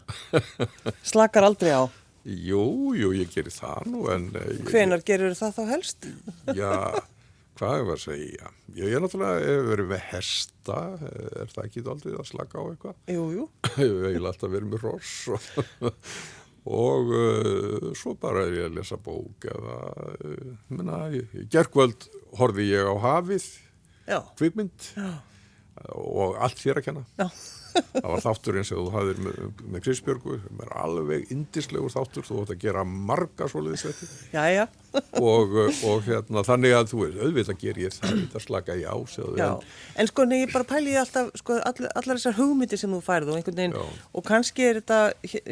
Slakar 1.13 1.47
aldrei 1.47 1.71
á. 1.79 1.83
Jú, 2.27 2.63
jú, 2.99 3.13
ég 3.17 3.31
gerir 3.33 3.55
það 3.55 3.87
nú 3.93 4.03
en 4.13 4.27
eh, 4.37 4.49
ég, 4.59 4.65
Hvenar 4.69 5.05
gerur 5.07 5.37
það 5.39 5.55
þá 5.59 5.61
helst? 5.71 6.09
já, 6.57 6.73
hvað 7.61 7.77
er 7.85 7.93
að 7.95 8.03
segja? 8.03 8.51
Ég 8.77 8.97
er 8.97 9.05
náttúrulega 9.05 9.45
hef 9.47 9.69
verið 9.71 9.89
með 9.93 10.03
hesta, 10.11 10.81
er 11.45 11.53
það 11.55 11.63
ekki 11.69 11.85
aldrei 11.95 12.17
að 12.19 12.29
slaka 12.33 12.59
á 12.59 12.65
eitthvað? 12.69 12.99
Jú, 13.15 13.25
jú. 13.37 13.47
Ég 13.79 13.95
eiginlega 14.11 14.33
alltaf 14.35 14.53
verið 14.53 14.75
með 14.75 14.85
ross 14.89 15.15
og, 15.33 16.03
og 16.83 17.15
uh, 17.15 17.89
svo 17.97 18.13
bara 18.21 18.45
er 18.49 18.59
ég 18.59 18.69
að 18.69 18.77
lesa 18.81 18.99
bók 19.01 19.49
eða, 19.55 19.79
uh, 20.19 20.51
menna, 20.75 21.01
gerkvöld 21.55 22.11
horfi 22.41 22.69
ég 22.75 22.91
á 22.91 22.95
hafið, 23.07 23.49
kvikmynd, 24.37 24.91
og 25.95 26.37
allt 26.43 26.61
þér 26.61 26.83
að 26.83 26.91
kenna 26.91 27.07
Já. 27.21 27.29
Það 27.92 28.08
var 28.12 28.23
þáttur 28.25 28.58
eins 28.61 28.70
og 28.75 28.80
þú 28.85 28.92
hafðir 28.94 29.18
með, 29.25 29.38
með 29.75 29.82
Krisbjörgu 29.87 30.37
sem 30.44 30.62
er 30.64 30.73
alveg 30.82 31.32
indislegur 31.35 31.92
þáttur 31.94 32.26
þú 32.28 32.40
átt 32.42 32.52
að 32.54 32.61
gera 32.64 32.85
marga 32.88 33.49
svoleiðis 33.52 33.85
þetta 33.88 34.08
Jæja, 34.35 34.66
og, 35.20 35.54
og 35.88 36.02
hérna, 36.08 36.42
þannig 36.49 36.75
að 36.78 36.90
þú 36.92 37.00
veist, 37.04 37.18
auðvitað 37.25 37.61
ger 37.62 37.80
ég 37.85 37.97
það 37.99 38.14
þetta 38.23 38.42
slaka 38.44 38.76
í 38.78 38.85
ásöðu 38.88 39.37
já. 39.40 39.49
En 40.00 40.11
sko, 40.11 40.26
nei, 40.30 40.38
ég 40.44 40.52
bara 40.54 40.68
pæli 40.68 40.94
ég 40.94 41.02
alltaf, 41.02 41.30
sko, 41.42 41.58
all, 41.61 41.88
allar 42.00 42.18
þessar 42.20 42.38
hugmyndir 42.40 42.80
sem 42.80 42.94
þú 42.97 43.00
færð 43.04 43.32
og 43.35 43.40
veginn, 43.49 43.76
Já. 43.76 43.85
og 44.14 44.26
kannski 44.28 44.68
er 44.70 44.80
þetta 44.80 45.00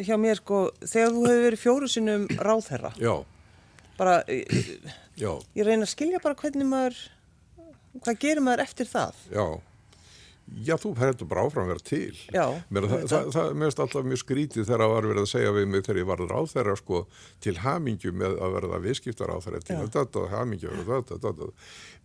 hjá- 0.07 0.19
mér, 0.21 0.41
sko, 0.41 0.63
þegar 0.83 1.13
þú 1.15 1.25
hefur 1.27 1.45
verið 1.47 1.63
fjóru 1.63 1.91
sinnum 1.91 2.27
ráðherra, 2.41 2.93
já, 3.01 3.13
bara, 3.97 4.17
ég, 4.31 4.89
já, 5.17 5.31
ég 5.57 5.65
reyna 5.69 5.85
að 5.87 5.93
skilja 5.93 6.21
bara 6.23 6.37
hvernig 6.41 6.67
maður, 6.69 6.99
hvað 8.03 8.19
gerir 8.25 8.43
maður 8.45 8.65
eftir 8.67 8.89
það? 8.91 9.23
já 9.33 9.45
Já, 10.47 10.77
þú 10.79 10.93
hættu 10.95 11.25
bara 11.27 11.43
áfram 11.43 11.65
að 11.67 11.73
vera 11.73 11.83
til. 11.83 12.19
Já, 12.31 12.43
Mér, 12.71 12.85
það, 12.87 13.01
það, 13.11 13.25
það, 13.35 13.49
mér 13.51 13.67
finnst 13.67 13.81
alltaf 13.83 14.05
mjög 14.07 14.19
skrítið 14.21 14.67
þegar 14.67 14.83
það 14.83 14.91
var 14.93 15.07
verið 15.11 15.23
að 15.25 15.29
segja 15.31 15.49
við 15.57 15.65
mig 15.73 15.83
þegar 15.83 15.99
ég 15.99 16.07
varður 16.07 16.31
á 16.31 16.41
þeirra 16.53 16.75
sko, 16.79 17.01
til 17.43 17.53
hamingju 17.65 18.13
með 18.21 18.37
að 18.45 18.55
verða 18.55 18.79
viðskiptar 18.85 19.33
á 19.33 19.37
þeirra 19.43 19.59
til 19.67 19.79
þetta, 19.97 20.23
hamingju 20.31 20.71
og 20.71 20.79
þetta, 20.87 21.17
þetta. 21.25 21.49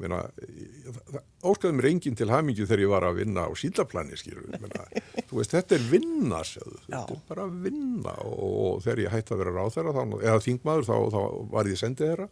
Meina, 0.02 0.18
það, 0.32 0.98
það, 1.12 1.22
óskaði 1.52 1.78
mér 1.78 1.88
enginn 1.92 2.18
til 2.18 2.28
hamingju 2.32 2.66
þegar 2.66 2.82
ég 2.82 2.92
var 2.92 3.06
að 3.06 3.20
vinna 3.22 3.46
á 3.46 3.50
sílaplani, 3.62 4.18
skilur 4.18 4.48
við. 4.48 4.58
Meina, 4.66 4.88
þú 5.30 5.38
veist, 5.38 5.54
þetta 5.54 5.78
er 5.78 5.86
vinna, 5.92 6.42
sjáðu, 6.48 6.82
þetta 6.88 7.16
er 7.16 7.22
bara 7.30 7.46
vinna 7.68 8.16
og, 8.26 8.42
og 8.42 8.82
þegar 8.88 9.04
ég 9.06 9.14
hætti 9.14 9.36
að 9.36 9.44
vera 9.44 9.62
á 9.62 9.68
þeirra, 9.78 9.94
þá, 9.94 10.18
eða 10.18 10.42
þingmaður, 10.48 10.90
þá, 10.90 10.96
þá 11.14 11.22
var 11.54 11.70
ég 11.70 11.80
sendið 11.82 12.12
þeirra 12.12 12.28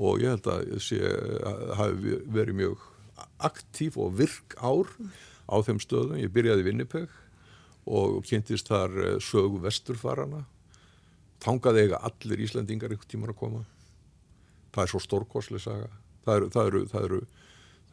og 0.00 0.22
ég 0.22 0.30
held 0.36 0.46
að 0.54 0.68
ég 0.70 0.84
sé, 0.86 1.02
að 1.50 1.74
hafi 1.80 2.16
verið 2.30 2.58
mjög 2.62 2.86
aktíf 3.50 3.98
og 4.00 4.14
virk 4.20 4.54
ár 4.60 4.88
á 5.50 5.56
þeim 5.66 5.80
stöðum. 5.82 6.20
Ég 6.22 6.32
byrjaði 6.32 6.64
í 6.64 6.68
Winnipeg 6.68 7.18
og 7.90 8.20
kynntist 8.28 8.70
þar 8.70 8.96
eh, 9.02 9.18
sögu 9.24 9.60
vesturfarana. 9.64 10.44
Tangaði 11.42 11.86
eiga 11.86 12.00
allir 12.06 12.44
Íslandingar 12.46 12.94
ykkur 12.94 13.10
tímar 13.10 13.34
að 13.34 13.40
koma. 13.40 13.64
Það 14.70 14.84
er 14.84 14.92
svo 14.92 15.02
stórkoslega 15.02 15.64
saga. 15.64 15.90
Það 16.26 16.36
eru, 16.36 16.50
það 16.54 16.70
eru, 16.70 16.82
það 16.92 17.06
eru, 17.08 17.20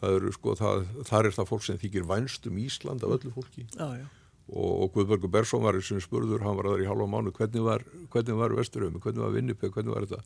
það 0.01 0.17
eru 0.19 0.33
sko, 0.35 0.55
það, 0.59 0.85
þar 1.07 1.29
er 1.29 1.37
það 1.37 1.49
fólk 1.51 1.65
sem 1.65 1.79
þykir 1.81 2.07
vænst 2.09 2.47
um 2.49 2.59
Ísland 2.61 3.05
af 3.07 3.15
öllu 3.17 3.33
fólki. 3.33 3.65
Já, 3.73 3.87
já. 4.03 4.07
Og, 4.47 4.93
Guðbergur 4.93 5.31
Bersson 5.31 5.63
var 5.63 5.75
eins 5.75 5.89
og 5.91 6.03
spurður, 6.03 6.43
hann 6.45 6.55
var 6.55 6.69
þar 6.71 6.83
í 6.85 6.87
halva 6.87 7.07
mánu, 7.11 7.33
hvernig 7.35 7.65
var, 7.65 7.83
hvernig 8.13 8.37
var 8.39 8.53
vesturömi, 8.55 9.01
hvernig 9.03 9.25
var 9.25 9.33
Winnipeg, 9.35 9.73
hvernig 9.75 9.91
var 9.91 10.05
þetta? 10.07 10.21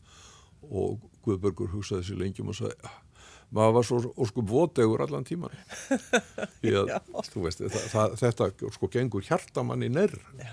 Og 0.70 1.00
Guðbergur 1.24 1.72
hugsaði 1.72 2.06
sér 2.06 2.20
lengjum 2.20 2.52
og 2.52 2.58
sagði, 2.58 2.76
"Ah, 2.86 3.00
maður 3.52 3.76
var 3.76 3.86
svo 3.88 4.00
óskup 4.24 4.48
votegur 4.50 5.04
allan 5.04 5.26
tíman. 5.28 5.54
Að, 6.72 6.90
þú 7.28 7.46
veist, 7.46 7.62
það, 7.62 7.86
það, 7.92 8.18
þetta 8.22 8.74
sko 8.76 8.90
gengur 8.92 9.26
hjartamanni 9.28 9.90
nærr. 9.92 10.18
Já. 10.40 10.52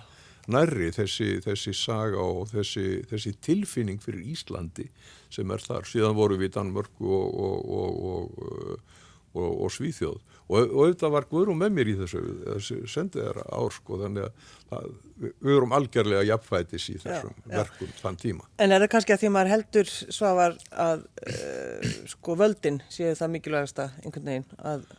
Nærri 0.49 0.87
þessi, 0.89 1.35
þessi 1.45 1.75
saga 1.77 2.23
og 2.23 2.47
þessi, 2.49 3.03
þessi 3.09 3.35
tilfinning 3.45 3.99
fyrir 4.01 4.31
Íslandi 4.31 4.87
sem 5.29 5.51
er 5.53 5.61
þar. 5.61 5.85
Síðan 5.85 6.17
voru 6.17 6.39
við 6.39 6.49
í 6.49 6.53
Danmörku 6.55 7.05
og, 7.05 7.35
og, 7.45 7.67
og, 7.69 7.99
og, 8.09 8.95
og, 9.39 9.55
og 9.65 9.73
Svíþjóð. 9.75 10.19
Og, 10.49 10.71
og 10.73 10.87
þetta 10.89 11.09
var 11.13 11.27
Guðrún 11.29 11.59
með 11.61 11.75
mér 11.77 11.89
í 11.91 11.95
þessu, 11.99 12.21
þessu 12.45 12.77
sendið 12.89 13.27
þeirra 13.27 13.43
ár, 13.53 13.73
sko, 13.75 13.99
þannig 14.01 14.29
að 14.73 14.87
við, 15.21 15.51
erum 15.55 15.75
algjörlega 15.77 16.23
jafnfætis 16.25 16.87
í 16.89 16.95
þessum 17.03 17.35
Já, 17.35 17.43
já. 17.43 17.57
verkum 17.59 17.91
þann 17.99 18.17
tíma. 18.23 18.47
En 18.57 18.73
er 18.73 18.81
það 18.85 18.91
kannski 18.95 19.13
að 19.15 19.21
því 19.21 19.29
að 19.29 19.35
maður 19.37 19.53
heldur 19.53 19.91
svafar 19.93 20.57
að 20.87 21.05
uh, 21.05 21.91
sko 22.15 22.37
völdin 22.39 22.81
séu 22.89 23.13
það 23.19 23.35
mikilvægasta 23.35 23.89
einhvern 24.03 24.31
veginn 24.31 24.49
að 24.73 24.89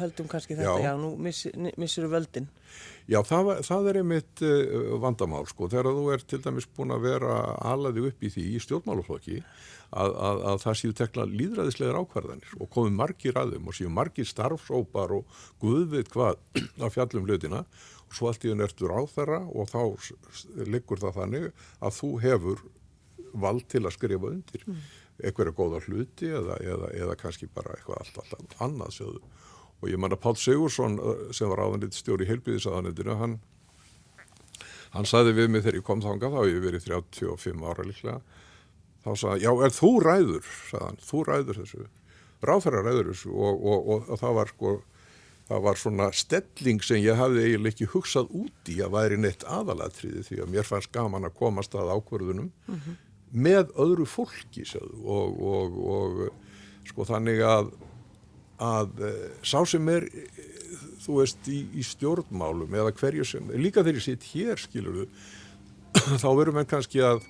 heldum 0.00 0.30
kannski 0.30 0.56
þetta, 0.56 0.78
Já. 0.78 0.88
já, 0.88 0.92
nú 1.00 1.12
missir, 1.20 1.54
missir 1.80 2.08
völdin. 2.10 2.48
Já, 3.10 3.18
það, 3.26 3.48
það 3.66 3.88
er 3.90 3.98
einmitt 4.00 4.42
uh, 4.46 4.94
vandamál, 5.02 5.42
sko, 5.50 5.66
þegar 5.70 5.96
þú 5.96 6.04
er 6.14 6.24
til 6.30 6.38
dæmis 6.44 6.68
búin 6.76 6.94
að 6.94 7.08
vera 7.08 7.36
alaði 7.66 8.06
upp 8.10 8.22
í 8.22 8.30
því 8.30 8.46
í 8.54 8.60
stjórnmálaflokki 8.62 9.40
að, 9.40 10.12
að, 10.14 10.42
að 10.52 10.60
það 10.64 10.76
séu 10.78 10.96
tekla 11.00 11.26
líðræðislegar 11.30 11.98
ákvarðanir 11.98 12.52
og 12.60 12.70
komið 12.70 12.98
margir 13.00 13.40
að 13.40 13.56
þeim 13.56 13.70
og 13.72 13.76
séu 13.78 13.90
margir 13.90 14.28
starfsópar 14.30 15.16
og 15.16 15.40
guðveit 15.62 16.12
hvað 16.14 16.38
að 16.84 16.94
fjallum 16.94 17.26
hlutina 17.26 17.64
og 17.64 18.14
svo 18.18 18.30
allt 18.30 18.46
í 18.46 18.52
enn 18.54 18.62
ertu 18.62 18.90
ráð 18.90 19.10
þeirra 19.16 19.40
og 19.50 19.70
þá 19.70 19.82
liggur 20.70 21.02
það 21.02 21.18
þannig 21.18 21.50
að 21.82 21.96
þú 21.98 22.12
hefur 22.24 22.64
vald 23.42 23.66
til 23.70 23.84
að 23.84 23.94
skrifa 23.94 24.30
undir 24.30 24.64
mm. 24.66 24.80
einhverja 25.24 25.54
góða 25.54 25.82
hluti 25.86 26.30
eða, 26.30 26.58
eða, 26.62 26.94
eða 26.98 27.18
kannski 27.18 27.50
bara 27.54 27.76
eitthvað 27.76 28.02
allt, 28.02 28.22
allt, 28.22 28.38
allt 28.38 28.56
annað 28.66 28.96
sjöðu. 28.98 29.22
Og 29.80 29.88
ég 29.88 30.00
man 30.00 30.12
að 30.12 30.22
Pál 30.24 30.36
Sigursson 30.36 30.98
uh, 31.00 31.22
sem 31.36 31.48
var 31.50 31.62
áðanlít 31.64 31.96
stjóri 31.96 32.26
í 32.26 32.30
heilbíðisaðanitinu, 32.30 33.16
hann, 33.20 33.38
hann 34.96 35.08
sagði 35.08 35.36
við 35.38 35.50
mig 35.54 35.64
þegar 35.64 35.80
ég 35.80 35.86
kom 35.86 36.04
þangað, 36.04 36.36
þá 36.36 36.40
hef 36.42 36.52
ég 36.52 36.66
verið 36.66 36.86
35 36.90 37.64
ára 37.70 37.86
líklega, 37.88 38.20
þá 39.00 39.10
sagði 39.14 39.32
hann, 39.32 39.42
já, 39.46 39.52
er 39.64 39.76
þú 39.78 39.92
ræður, 40.04 40.52
sagði 40.68 40.86
hann, 40.86 41.02
þú 41.08 41.24
ræður 41.30 41.60
þessu, 41.62 41.88
ráðferðar 42.50 42.88
ræður 42.90 43.12
þessu. 43.14 43.34
Og, 43.34 43.66
og, 43.72 43.90
og, 43.94 44.08
og 44.10 44.20
það 44.20 44.36
var 44.40 44.52
sko, 44.54 44.74
það 45.50 45.62
var 45.66 45.80
svona 45.82 46.08
stelling 46.14 46.84
sem 46.86 47.00
ég 47.02 47.18
hafði 47.18 47.46
eiginlega 47.46 47.74
ekki 47.74 47.92
hugsað 47.94 48.34
út 48.38 48.70
í 48.70 48.80
að 48.84 48.94
væri 48.98 49.20
neitt 49.20 49.46
aðalatriði 49.48 50.26
því 50.28 50.42
að 50.44 50.52
mér 50.54 50.68
fannst 50.68 50.92
gaman 50.94 51.26
að 51.26 51.38
komast 51.40 51.74
að 51.74 51.94
ákvörðunum 51.96 52.52
með 53.30 53.72
öðru 53.78 54.06
fólki 54.10 54.64
sjáðu, 54.66 55.00
og, 55.06 55.40
og, 55.40 55.80
og 55.94 56.88
sko 56.90 57.06
þannig 57.08 57.42
að 57.46 57.72
að 58.60 59.04
eh, 59.08 59.26
sá 59.42 59.60
sem 59.68 59.88
er 59.92 60.06
þú 61.00 61.20
veist 61.20 61.48
í, 61.50 61.62
í 61.80 61.84
stjórnmálum 61.86 62.74
eða 62.76 62.94
hverju 62.96 63.26
sem, 63.26 63.52
líka 63.56 63.84
þegar 63.84 64.00
ég 64.00 64.06
sitt 64.06 64.26
hér 64.34 64.60
skilur 64.60 65.04
þá 66.22 66.28
verum 66.38 66.58
menn 66.60 66.68
kannski 66.68 67.02
að 67.04 67.24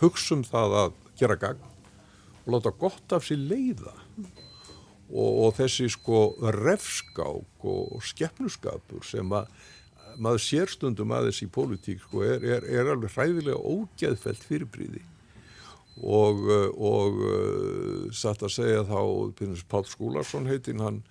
hugsa 0.00 0.36
um 0.36 0.44
það 0.46 0.76
að 0.82 1.00
gera 1.18 1.38
gagn 1.38 1.64
og 2.44 2.54
láta 2.54 2.72
gott 2.80 3.12
af 3.12 3.26
sér 3.26 3.40
leiða. 3.44 3.92
Og, 5.08 5.30
og 5.44 5.54
þessi 5.56 5.88
sko 5.92 6.34
refskák 6.52 7.64
og 7.64 8.02
skeppnuskapur 8.04 9.04
sem 9.08 9.30
að 9.32 9.48
maður 10.20 10.42
sér 10.44 10.72
stundum 10.72 11.14
aðeins 11.16 11.40
í 11.44 11.48
pólitík 11.52 12.02
sko 12.04 12.24
er, 12.26 12.44
er, 12.44 12.66
er 12.66 12.90
alveg 12.92 13.14
hræðilega 13.14 13.56
ógeðfelt 13.56 14.44
fyrirbríði 14.44 15.04
og, 15.98 16.42
uh, 16.46 16.68
og 16.74 17.22
uh, 17.24 18.08
satt 18.14 18.44
að 18.46 18.54
segja 18.54 18.84
þá 18.86 19.00
Pínus 19.38 19.64
Pál 19.68 19.86
Skúlarsson 19.88 20.48
heitinn 20.50 20.82
hann 20.84 21.02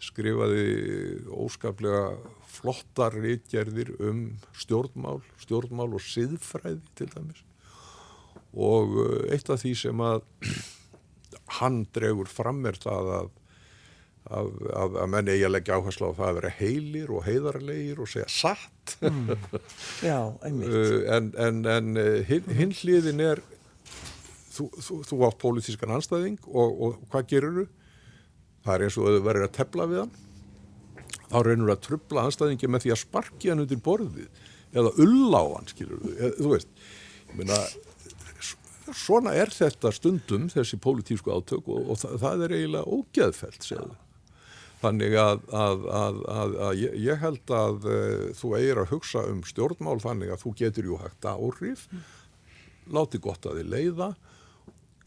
skrifaði 0.00 1.20
óskaplega 1.28 2.14
flottar 2.48 3.14
reitgerðir 3.20 3.92
um 4.00 4.22
stjórnmál, 4.56 5.20
stjórnmál 5.42 5.90
og 5.92 6.04
siðfræði 6.04 6.80
til 6.96 7.10
dæmis. 7.12 7.42
Og 8.56 8.96
uh, 8.96 9.18
eitt 9.34 9.50
af 9.52 9.60
því 9.62 9.74
sem 9.82 10.04
að 10.04 10.24
hann 11.60 11.84
dregur 11.94 12.30
fram 12.30 12.64
er 12.70 12.80
það 12.80 13.14
að 13.18 13.36
að, 14.30 14.50
að, 14.76 14.96
að 15.02 15.08
menn 15.10 15.30
eigi 15.32 15.46
að 15.46 15.54
leggja 15.54 15.76
áherslu 15.80 16.10
á 16.12 16.18
það 16.18 16.28
að 16.28 16.36
vera 16.38 16.50
heilir 16.58 17.12
og 17.14 17.24
heiðarlegir 17.26 18.02
og 18.02 18.10
segja 18.10 18.26
satt. 18.30 18.96
Já, 20.08 20.18
einmitt. 20.46 20.76
En, 21.10 21.30
en, 21.40 21.62
en 21.72 21.96
uh, 21.98 22.20
hin, 22.28 22.52
hinn 22.54 22.74
hliðin 22.76 23.24
er 23.24 23.42
þú, 24.60 24.70
þú, 24.86 25.00
þú 25.08 25.20
átt 25.28 25.40
pólitískan 25.42 25.94
anstæðing 25.96 26.40
og, 26.48 26.80
og 26.86 26.98
hvað 27.12 27.28
gerur 27.34 27.60
þú? 27.60 27.68
Það 28.60 28.74
er 28.76 28.86
eins 28.86 28.98
og 29.00 29.08
þau 29.08 29.26
verður 29.26 29.48
að 29.48 29.56
tepla 29.56 29.88
við 29.90 30.02
hann 30.04 30.16
þá 31.30 31.38
reynur 31.46 31.74
að 31.74 31.84
trubla 31.86 32.26
anstæðingi 32.28 32.70
með 32.70 32.84
því 32.84 32.94
að 32.94 33.02
sparki 33.04 33.52
hann 33.52 33.62
undir 33.64 33.80
borðið 33.84 34.26
eða 34.70 34.90
ulla 35.02 35.40
á 35.42 35.46
hann, 35.56 35.70
skilur 35.70 36.02
þú, 36.02 36.12
eða, 36.16 36.34
þú 36.38 36.52
veist 36.54 36.84
ég 37.30 37.38
meina 37.38 37.60
svona 38.96 39.34
er 39.38 39.52
þetta 39.54 39.92
stundum 39.94 40.48
þessi 40.50 40.78
pólitísku 40.82 41.32
átök 41.32 41.68
og, 41.70 41.90
og 41.92 42.00
það, 42.00 42.14
það 42.22 42.44
er 42.46 42.54
eiginlega 42.56 42.96
ógeðfelt 42.96 43.66
segðu. 43.66 43.98
Þannig 44.80 45.14
að, 45.20 45.42
að, 45.52 45.82
að, 45.92 46.20
að, 46.32 46.78
ég, 46.80 47.10
held 47.20 47.52
að 47.52 47.84
uh, 47.84 48.22
þú 48.36 48.52
eigir 48.56 48.80
að 48.80 48.94
hugsa 48.94 49.24
um 49.28 49.42
stjórnmál 49.44 49.98
þannig 50.00 50.32
að 50.32 50.46
þú 50.46 50.54
getur 50.62 50.88
jú 50.88 51.00
hægt 51.02 51.28
áhrif, 51.28 51.84
láti 52.90 53.20
gott 53.22 53.44
að 53.46 53.60
þið 53.60 53.74
leiða, 53.74 54.08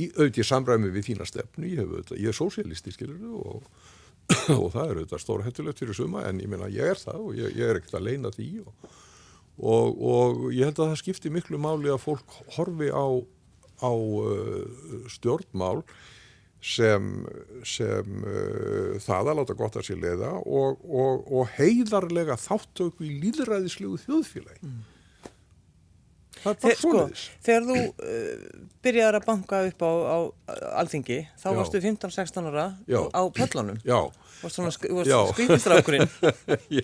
í 0.01 0.09
auðvitað 0.17 0.47
samræmi 0.47 0.91
við 0.93 1.09
þína 1.11 1.27
stefnu, 1.29 1.69
ég, 1.69 1.83
auðvitað, 1.85 2.21
ég 2.21 2.31
er 2.31 2.37
sósialisti 2.37 2.93
og, 3.29 3.67
og 4.61 4.67
það 4.73 4.83
er 4.83 5.01
auðvitað 5.01 5.23
stórhættulegt 5.23 5.83
fyrir 5.83 5.97
suma 5.97 6.23
en 6.29 6.41
ég 6.41 6.49
meina 6.49 6.71
ég 6.71 6.93
er 6.93 7.01
það 7.01 7.27
og 7.27 7.37
ég, 7.37 7.57
ég 7.59 7.69
er 7.69 7.79
ekkert 7.79 7.99
að 7.99 8.07
leina 8.07 8.33
því 8.33 8.49
og, 8.63 8.87
og, 9.59 10.01
og 10.13 10.47
ég 10.55 10.69
held 10.69 10.79
að 10.79 10.93
það 10.93 11.03
skipti 11.03 11.33
miklu 11.33 11.61
máli 11.61 11.93
að 11.93 12.01
fólk 12.05 12.39
horfi 12.57 12.89
á, 12.89 13.05
á 13.83 13.91
uh, 13.93 15.05
stjórnmál 15.13 15.83
sem, 16.63 17.11
sem 17.67 18.23
uh, 18.23 18.95
það 19.03 19.29
að 19.33 19.39
láta 19.41 19.57
gott 19.59 19.77
að 19.77 19.89
sér 19.91 20.01
leiða 20.01 20.33
og, 20.39 20.81
og, 20.87 21.27
og 21.27 21.53
heiðarlega 21.59 22.39
þáttöku 22.39 23.05
í 23.05 23.13
líðræðislegu 23.25 23.99
þjóðfélagi. 24.07 24.63
það 24.63 24.92
er 26.51 26.57
bara 26.59 26.73
Þe- 26.73 26.79
sko, 26.81 27.05
þegar 27.47 27.63
þú 27.69 27.77
uh, 27.79 28.67
byrjar 28.83 29.17
að 29.19 29.25
banka 29.29 29.61
upp 29.69 29.85
á, 29.87 29.91
á 30.03 30.17
alþingi, 30.83 31.21
þá 31.39 31.47
Já. 31.49 31.55
varstu 31.61 31.81
15-16 31.85 32.51
ára 32.51 32.65
Já. 32.91 32.99
á 33.15 33.21
pöllunum. 33.31 33.79
Já, 33.87 34.01
Varst 34.43 34.57
svona 34.59 34.71
sk 34.75 34.89
Já. 35.07 35.19
já, 36.67 36.83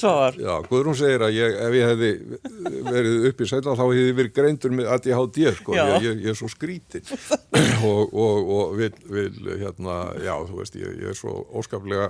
Svavar. 0.00 0.38
já, 0.40 0.54
Guðrún 0.64 0.96
segir 0.96 1.20
að 1.26 1.34
ég, 1.36 1.56
ef 1.66 1.74
ég 1.76 1.90
hefði 1.90 2.10
verið 2.88 3.26
upp 3.28 3.42
í 3.44 3.48
sætla 3.50 3.74
þá 3.76 3.82
hefði 3.84 4.06
ég 4.06 4.16
verið 4.16 4.32
greindur 4.38 4.72
með 4.78 4.88
ADHD, 4.94 5.42
sko, 5.58 5.76
Já. 5.76 5.84
ég, 5.98 6.06
ég, 6.08 6.22
ég 6.24 6.32
er 6.32 6.38
svo 6.40 6.48
skrítin 6.48 7.04
og, 7.90 8.14
og, 8.16 8.52
og 8.56 8.72
vil, 8.80 8.90
vil, 9.12 9.28
hérna, 9.60 9.98
já, 10.24 10.32
þú 10.48 10.62
veist, 10.62 10.78
ég, 10.80 10.96
ég 11.04 11.12
er 11.12 11.18
svo 11.20 11.36
óskaplega, 11.60 12.08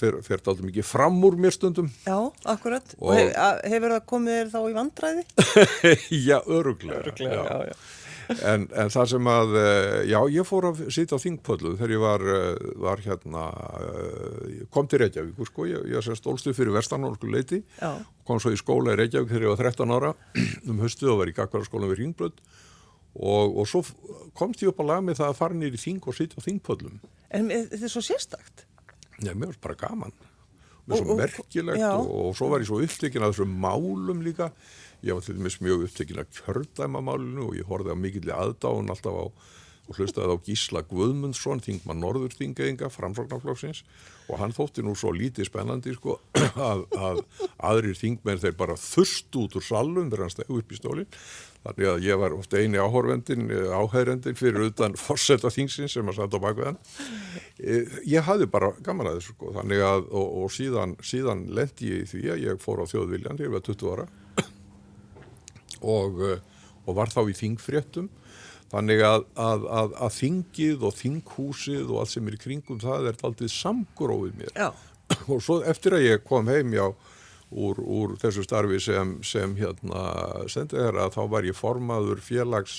fer, 0.00 0.18
þetta 0.24 0.56
mikið 0.66 0.86
fram 0.88 1.20
úr 1.28 1.36
mér 1.40 1.54
stundum. 1.56 1.88
Já, 2.06 2.18
akkurat. 2.54 2.94
Og, 2.98 3.12
Og- 3.12 3.16
hef, 3.20 3.64
hefur 3.74 3.94
það 3.96 4.04
komið 4.12 4.36
þér 4.40 4.52
þá 4.56 4.60
í 4.60 4.76
vandræði? 4.80 5.24
já, 6.30 6.38
öruglega. 6.46 7.14
já, 7.20 7.58
já. 7.72 7.74
En, 8.46 8.68
en 8.78 8.90
það 8.94 9.06
sem 9.10 9.26
að, 9.26 9.56
eh, 9.58 9.94
já, 10.12 10.18
ég 10.30 10.46
fór 10.46 10.68
að 10.68 10.84
sitja 10.94 11.16
á 11.18 11.22
þingpöllu 11.24 11.72
þegar 11.74 11.90
ég 11.96 12.02
var, 12.04 12.22
eh, 12.30 12.60
var 12.78 13.00
hérna, 13.02 13.40
eh, 13.80 14.60
kom 14.70 14.86
til 14.86 15.00
Reykjavík, 15.02 15.40
sko, 15.48 15.66
ég, 15.66 15.88
ég 15.90 16.04
sem 16.06 16.14
stólstu 16.14 16.52
fyrir 16.54 16.70
vestanórsku 16.76 17.26
leiti, 17.26 17.58
Já. 17.80 17.90
kom 18.28 18.38
svo 18.38 18.52
í 18.54 18.60
skóla 18.60 18.94
í 18.94 19.00
Reykjavík 19.02 19.32
þegar 19.32 19.46
ég 19.48 19.54
var 19.56 19.64
13 19.66 19.94
ára 19.96 20.12
um 20.70 20.78
höstuð 20.84 21.10
og 21.16 21.18
var 21.24 21.32
í 21.32 21.34
gagvaraskólan 21.40 21.90
við 21.90 22.04
Ringblöð 22.04 22.38
og, 23.18 23.58
og 23.58 23.66
svo 23.66 23.82
komst 24.38 24.62
ég 24.62 24.70
upp 24.70 24.78
að 24.84 24.92
laga 24.92 25.06
með 25.10 25.18
það 25.24 25.32
að 25.34 25.38
fara 25.42 25.58
nýri 25.58 25.82
þing 25.82 26.06
og 26.06 26.14
sitja 26.20 26.38
á 26.38 26.46
þingpöllum. 26.46 27.00
En 27.34 27.50
þetta 27.50 27.82
er 27.82 27.92
svo 27.98 28.02
sérstakt. 28.06 28.62
Nei, 29.22 29.34
mér 29.34 29.52
var 29.52 29.58
bara 29.68 29.74
gaman. 29.86 30.12
Var 30.86 30.96
Og- 30.96 31.04
svo 31.04 31.12
og- 31.14 31.20
merkilegt 31.20 31.78
já. 31.80 31.92
og, 31.98 32.10
og 32.30 32.36
svo 32.36 32.48
var 32.50 32.60
ég 32.60 32.66
svo 32.70 32.80
upptekinn 32.82 33.22
af 33.22 33.34
þessum 33.34 33.52
málum 33.60 34.22
líka. 34.24 34.50
Ég 35.04 35.14
var 35.16 35.20
til 35.24 35.34
dæmis 35.38 35.60
mjög 35.60 35.84
upptekinn 35.86 36.18
af 36.20 36.28
kjördæmamálinu 36.40 37.48
og 37.48 37.54
ég 37.56 37.64
horfði 37.68 37.92
á 37.92 37.96
mikilli 37.96 38.32
aðdáun 38.32 38.90
alltaf 38.90 39.12
á 39.16 39.24
og 39.90 39.96
hlustaði 39.98 40.30
á 40.30 40.38
Gísla 40.46 40.82
Guðmundsson, 40.86 41.58
þingmann 41.64 41.98
Norðurþingeyinga, 41.98 42.86
framsóknarflokksins 42.94 43.80
og 44.30 44.38
hann 44.38 44.52
þótti 44.54 44.84
nú 44.86 44.92
svo 44.94 45.10
lítið 45.10 45.48
spennandi 45.48 45.94
sko 45.96 46.20
að, 46.54 46.84
að 46.94 47.18
aðrir 47.58 47.96
þingmenn 47.98 48.38
þeir 48.38 48.54
bara 48.60 48.76
þurst 48.78 49.34
út 49.40 49.56
úr 49.58 49.64
salum 49.66 50.06
þegar 50.12 50.22
hann 50.28 50.30
steg 50.36 50.52
upp 50.54 50.70
í 50.70 50.78
stólinn. 50.78 51.08
Þannig 51.60 51.88
að 51.90 52.04
ég 52.06 52.20
var 52.22 52.32
ofta 52.32 52.60
eini 52.60 52.78
áhorfendin, 52.80 53.50
áhærendin 53.76 54.36
fyrir 54.38 54.70
utan 54.70 54.94
forsetta 54.96 55.50
þingsins 55.52 55.92
sem 55.92 56.08
að 56.08 56.16
satt 56.16 56.36
á 56.36 56.40
bakveðan. 56.40 56.78
Ég 58.08 58.24
hafði 58.24 58.46
bara 58.48 58.70
gaman 58.86 59.10
að 59.10 59.18
þessu 59.18 59.34
sko, 59.34 59.50
þannig 59.58 59.84
að, 59.84 60.06
og, 60.08 60.30
og 60.40 60.54
síðan, 60.56 60.94
síðan 61.04 61.44
lendi 61.52 61.90
ég 61.90 62.06
í 62.06 62.08
því 62.14 62.22
að 62.32 62.46
ég 62.46 62.62
fór 62.64 62.80
á 62.80 62.86
þjóðviljan, 62.88 63.42
ég 63.44 63.52
var 63.52 63.64
20 63.66 63.92
ára 63.92 64.08
og, 65.80 66.24
eh, 66.30 66.40
og 66.86 66.96
var 66.96 67.12
þá 67.12 67.20
í 67.28 67.36
þingfréttum. 67.36 68.08
Þannig 68.70 69.00
að, 69.02 69.24
að, 69.34 69.64
að, 69.66 69.94
að 70.06 70.12
þingið 70.16 70.84
og 70.86 70.92
þinghúsið 70.94 71.88
og 71.90 72.02
allt 72.02 72.12
sem 72.14 72.28
er 72.30 72.36
í 72.36 72.40
kringum 72.40 72.80
það 72.80 73.08
er 73.10 73.24
aldrei 73.26 73.48
samgrófið 73.50 74.36
mér 74.38 74.52
Já. 74.54 74.68
og 75.26 75.40
svo 75.42 75.56
eftir 75.66 75.96
að 75.98 76.06
ég 76.06 76.22
kom 76.22 76.46
heim 76.48 76.76
já 76.76 76.84
úr, 77.50 77.80
úr 77.82 78.16
þessu 78.22 78.44
starfi 78.46 78.80
sem, 78.82 79.16
sem 79.26 79.56
hérna 79.58 80.06
sendið 80.50 80.84
þér 80.86 81.00
að 81.06 81.14
þá 81.18 81.20
var 81.34 81.48
ég 81.48 81.58
formaður 81.58 82.22
félags 82.22 82.78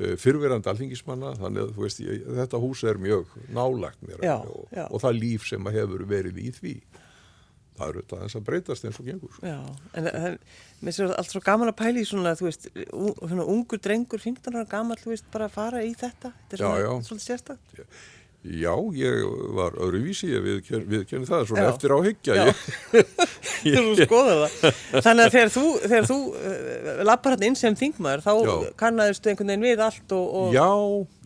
uh, 0.00 0.14
fyrverandi 0.20 0.68
alþingismanna 0.72 1.34
þannig 1.40 1.66
að 1.66 1.76
veist 1.82 2.00
ég, 2.04 2.24
þetta 2.42 2.60
hús 2.62 2.84
er 2.84 3.00
mjög 3.00 3.32
nálagt 3.56 4.00
mér 4.04 4.24
Já, 4.24 4.36
og, 4.44 4.66
já. 4.74 4.84
og 4.88 5.02
það 5.04 5.20
líf 5.22 5.48
sem 5.48 5.70
hefur 5.78 6.04
verið 6.10 6.42
í 6.44 6.50
því 6.60 6.74
það 7.78 7.90
eru 7.92 8.00
þetta 8.02 8.16
þess 8.24 8.36
að 8.40 8.46
breytast 8.48 8.86
eins 8.88 8.96
og 8.98 9.06
gengur 9.06 9.30
sko. 9.36 9.46
Já, 9.46 9.58
en 9.94 10.06
það, 10.08 10.32
mér 10.82 10.94
sér 10.96 11.12
allt 11.14 11.30
svo 11.30 11.42
gaman 11.46 11.70
að 11.70 11.76
pæla 11.78 12.00
í 12.02 12.06
svona, 12.08 12.32
þú 12.34 12.48
veist, 12.48 12.64
un, 12.90 13.12
svona 13.20 13.44
ungur 13.52 13.78
drengur, 13.84 14.18
15 14.24 14.56
ára 14.58 14.64
gaman, 14.72 14.98
þú 14.98 15.12
veist, 15.12 15.28
bara 15.30 15.46
að 15.46 15.54
fara 15.54 15.82
í 15.86 15.92
þetta. 15.94 16.32
Þetta 16.50 16.56
er 16.56 16.64
Já, 16.64 16.66
svona, 16.66 16.80
já. 16.82 17.06
svolítið 17.06 17.28
sérstakt. 17.28 17.76
Já, 18.46 18.70
ég 18.94 19.24
var 19.56 19.74
öðruvísi, 19.82 20.28
ég 20.30 20.44
viðkenni 20.46 21.24
við 21.24 21.26
það, 21.26 21.40
svona 21.50 21.64
Já. 21.64 21.68
eftir 21.72 21.90
á 21.90 21.98
hyggja. 22.06 22.34
Já. 22.38 22.44
Þegar 23.58 23.86
þú 23.88 23.94
skoðar 24.06 24.38
það. 24.38 24.76
Þannig 25.04 25.22
að 25.24 25.32
þegar 25.34 25.50
þú, 25.56 25.64
þegar 25.82 26.06
þú 26.08 26.18
uh, 26.38 27.00
lappar 27.08 27.34
hann 27.34 27.46
inn 27.48 27.56
sem 27.58 27.78
þingmaður, 27.80 28.22
þá 28.22 28.30
Já. 28.46 28.52
kannaðistu 28.78 29.32
einhvern 29.32 29.50
veginn 29.50 29.66
við 29.66 29.82
allt 29.88 30.14
og, 30.14 30.28
og 30.38 30.54
Já, 30.54 30.68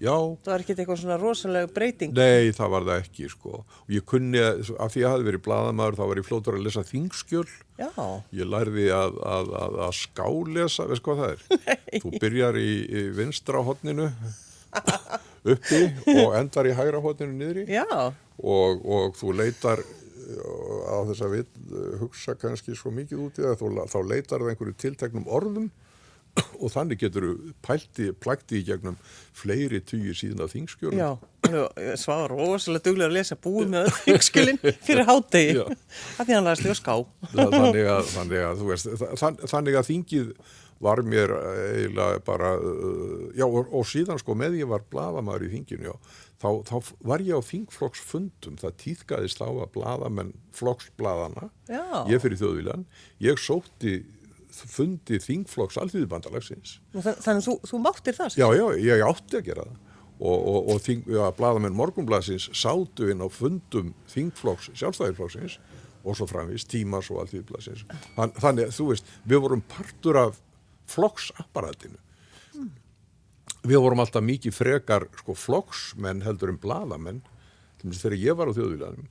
já, 0.07 0.15
það 0.17 0.53
var 0.55 0.65
ekki 0.65 0.77
eitthvað 0.79 1.01
svona 1.03 1.19
rosalega 1.21 1.71
breyting. 1.77 2.15
Nei, 2.17 2.49
það 2.57 2.73
var 2.75 2.87
það 2.89 3.03
ekki, 3.05 3.29
sko. 3.35 3.61
Og 3.85 3.93
ég 3.99 4.07
kunni, 4.09 4.41
að 4.43 4.73
af 4.73 4.95
því 4.95 5.03
að 5.03 5.05
ég 5.05 5.13
hafði 5.13 5.29
verið 5.29 5.45
blaðamaður, 5.51 5.99
þá 6.01 6.05
var 6.09 6.23
ég 6.23 6.29
flótur 6.31 6.57
að 6.59 6.65
lesa 6.67 6.87
þingskjöl. 6.89 7.45
Já, 7.83 7.91
Ég 8.41 8.49
lærði 8.49 8.87
að, 8.95 9.21
að, 9.27 9.53
að, 9.59 9.77
að 9.89 9.93
skálesa, 10.01 10.89
veist 10.89 11.05
hvað 11.05 11.23
það 11.23 11.37
er? 11.37 11.69
Þú 12.07 12.15
byrjar 12.23 12.59
í, 12.61 12.71
í 12.89 13.05
vinstra 13.21 13.63
hotninu 13.67 14.09
uppi 15.53 15.83
og 16.17 16.37
endar 16.39 16.69
í 16.71 16.77
hægra 16.77 17.03
hotninu 17.03 17.35
niðri 17.39 17.67
og, 17.83 18.83
og 18.83 19.17
þú 19.19 19.37
leitar 19.43 19.83
uh, 19.83 20.81
á 20.89 20.97
þess 21.11 21.27
að 21.27 21.37
við 21.37 21.47
hugsa 22.03 22.37
kannski 22.39 22.77
svo 22.79 22.95
mikið 22.95 23.25
út 23.27 23.41
í 23.41 23.47
það, 23.47 23.89
þá 23.93 23.99
leitar 24.07 24.43
það 24.45 24.53
einhverju 24.55 24.79
tilteknum 24.85 25.31
orðum 25.31 25.71
og 26.33 26.71
þannig 26.73 27.01
getur 27.03 27.27
þú 27.27 27.53
plagti 28.23 28.61
í 28.61 28.65
gegnum 28.65 28.97
fleiri 29.37 29.83
tugir 29.85 30.17
síðan 30.17 30.47
af 30.47 30.55
þingskjölum. 30.55 30.97
já. 30.97 31.11
Svavar 32.01 32.33
rosalega 32.33 32.87
duglega 32.87 33.11
að 33.11 33.17
lesa 33.19 33.37
búið 33.37 33.73
með 33.75 33.89
öll 33.89 33.95
þingskilin 34.07 34.61
fyrir 34.87 35.05
hátegi. 35.09 35.67
Af 36.17 36.25
því 36.25 36.37
hann 36.39 36.49
laðist 36.49 36.65
því 36.65 36.73
á 36.73 36.77
ská. 36.79 36.95
Þannig 37.35 37.91
að, 37.93 38.11
þannig 38.15 38.45
að, 38.47 38.63
þú 38.63 38.71
veist, 38.71 38.91
þann, 39.21 39.39
þannig 39.53 39.79
að 39.81 39.89
þingið 39.91 40.33
var 40.83 41.03
mér 41.07 41.31
eiginlega 41.39 42.21
bara, 42.27 42.53
uh, 42.59 43.29
já 43.39 43.45
og, 43.47 43.69
og 43.71 43.85
síðan 43.87 44.19
sko 44.21 44.35
með 44.39 44.57
ég 44.63 44.71
var 44.71 44.83
bladamaður 44.91 45.45
í 45.47 45.51
þinginu, 45.57 45.93
já, 45.93 45.95
þá, 46.43 46.49
þá 46.67 46.75
var 47.13 47.23
ég 47.23 47.39
á 47.39 47.43
þingflokksfundum, 47.51 48.57
það 48.59 48.75
týðkaðist 48.83 49.39
þá 49.43 49.47
að 49.53 49.71
bladamenn 49.77 50.33
flokksbladana, 50.59 51.51
Já. 51.71 51.85
ég 52.11 52.23
fyrir 52.25 52.41
þjóðvílan, 52.43 52.83
ég 53.23 53.39
sótti 53.39 54.01
fundi 54.53 55.17
þingflokks 55.23 55.79
þann- 56.93 57.23
Þannig 57.25 57.41
að 57.41 57.47
þú, 57.47 57.55
þú 57.71 57.79
máttir 57.87 58.19
það. 58.19 58.35
Já, 58.37 58.49
já, 58.59 58.67
ég 58.85 59.05
átti 59.07 59.39
að 59.39 59.47
gera 59.47 59.65
það 59.65 59.79
og, 60.23 60.39
og, 60.53 60.69
og 60.75 60.83
þing, 60.85 61.07
ja, 61.15 61.31
bladamenn 61.39 61.75
morgunbladsins 61.79 62.51
sátu 62.55 63.09
inn 63.11 63.23
á 63.25 63.29
fundum 63.33 63.95
þingflokks, 64.13 64.69
sjálfstæðirflokksins 64.79 65.57
og 66.05 66.19
svo 66.19 66.27
framvís 66.31 66.67
tímas 66.69 67.09
og 67.15 67.23
alþýðbladsins. 67.25 67.87
Þann, 68.19 68.35
þannig 68.43 68.69
að 68.69 68.77
þú 68.77 68.87
veist, 68.93 69.11
við 69.31 69.41
vorum 69.47 69.63
partur 69.73 70.19
af 70.21 70.39
flokksapparatinu. 70.91 71.99
Við 73.63 73.79
vorum 73.79 74.03
alltaf 74.03 74.25
mikið 74.27 74.55
frekar 74.57 75.07
sko, 75.21 75.37
flokksmenn 75.39 76.25
heldur 76.27 76.51
en 76.51 76.59
bladamenn. 76.63 77.21
Þegar 77.83 78.17
ég 78.19 78.39
var 78.39 78.51
á 78.51 78.57
þjóðvílanum, 78.57 79.07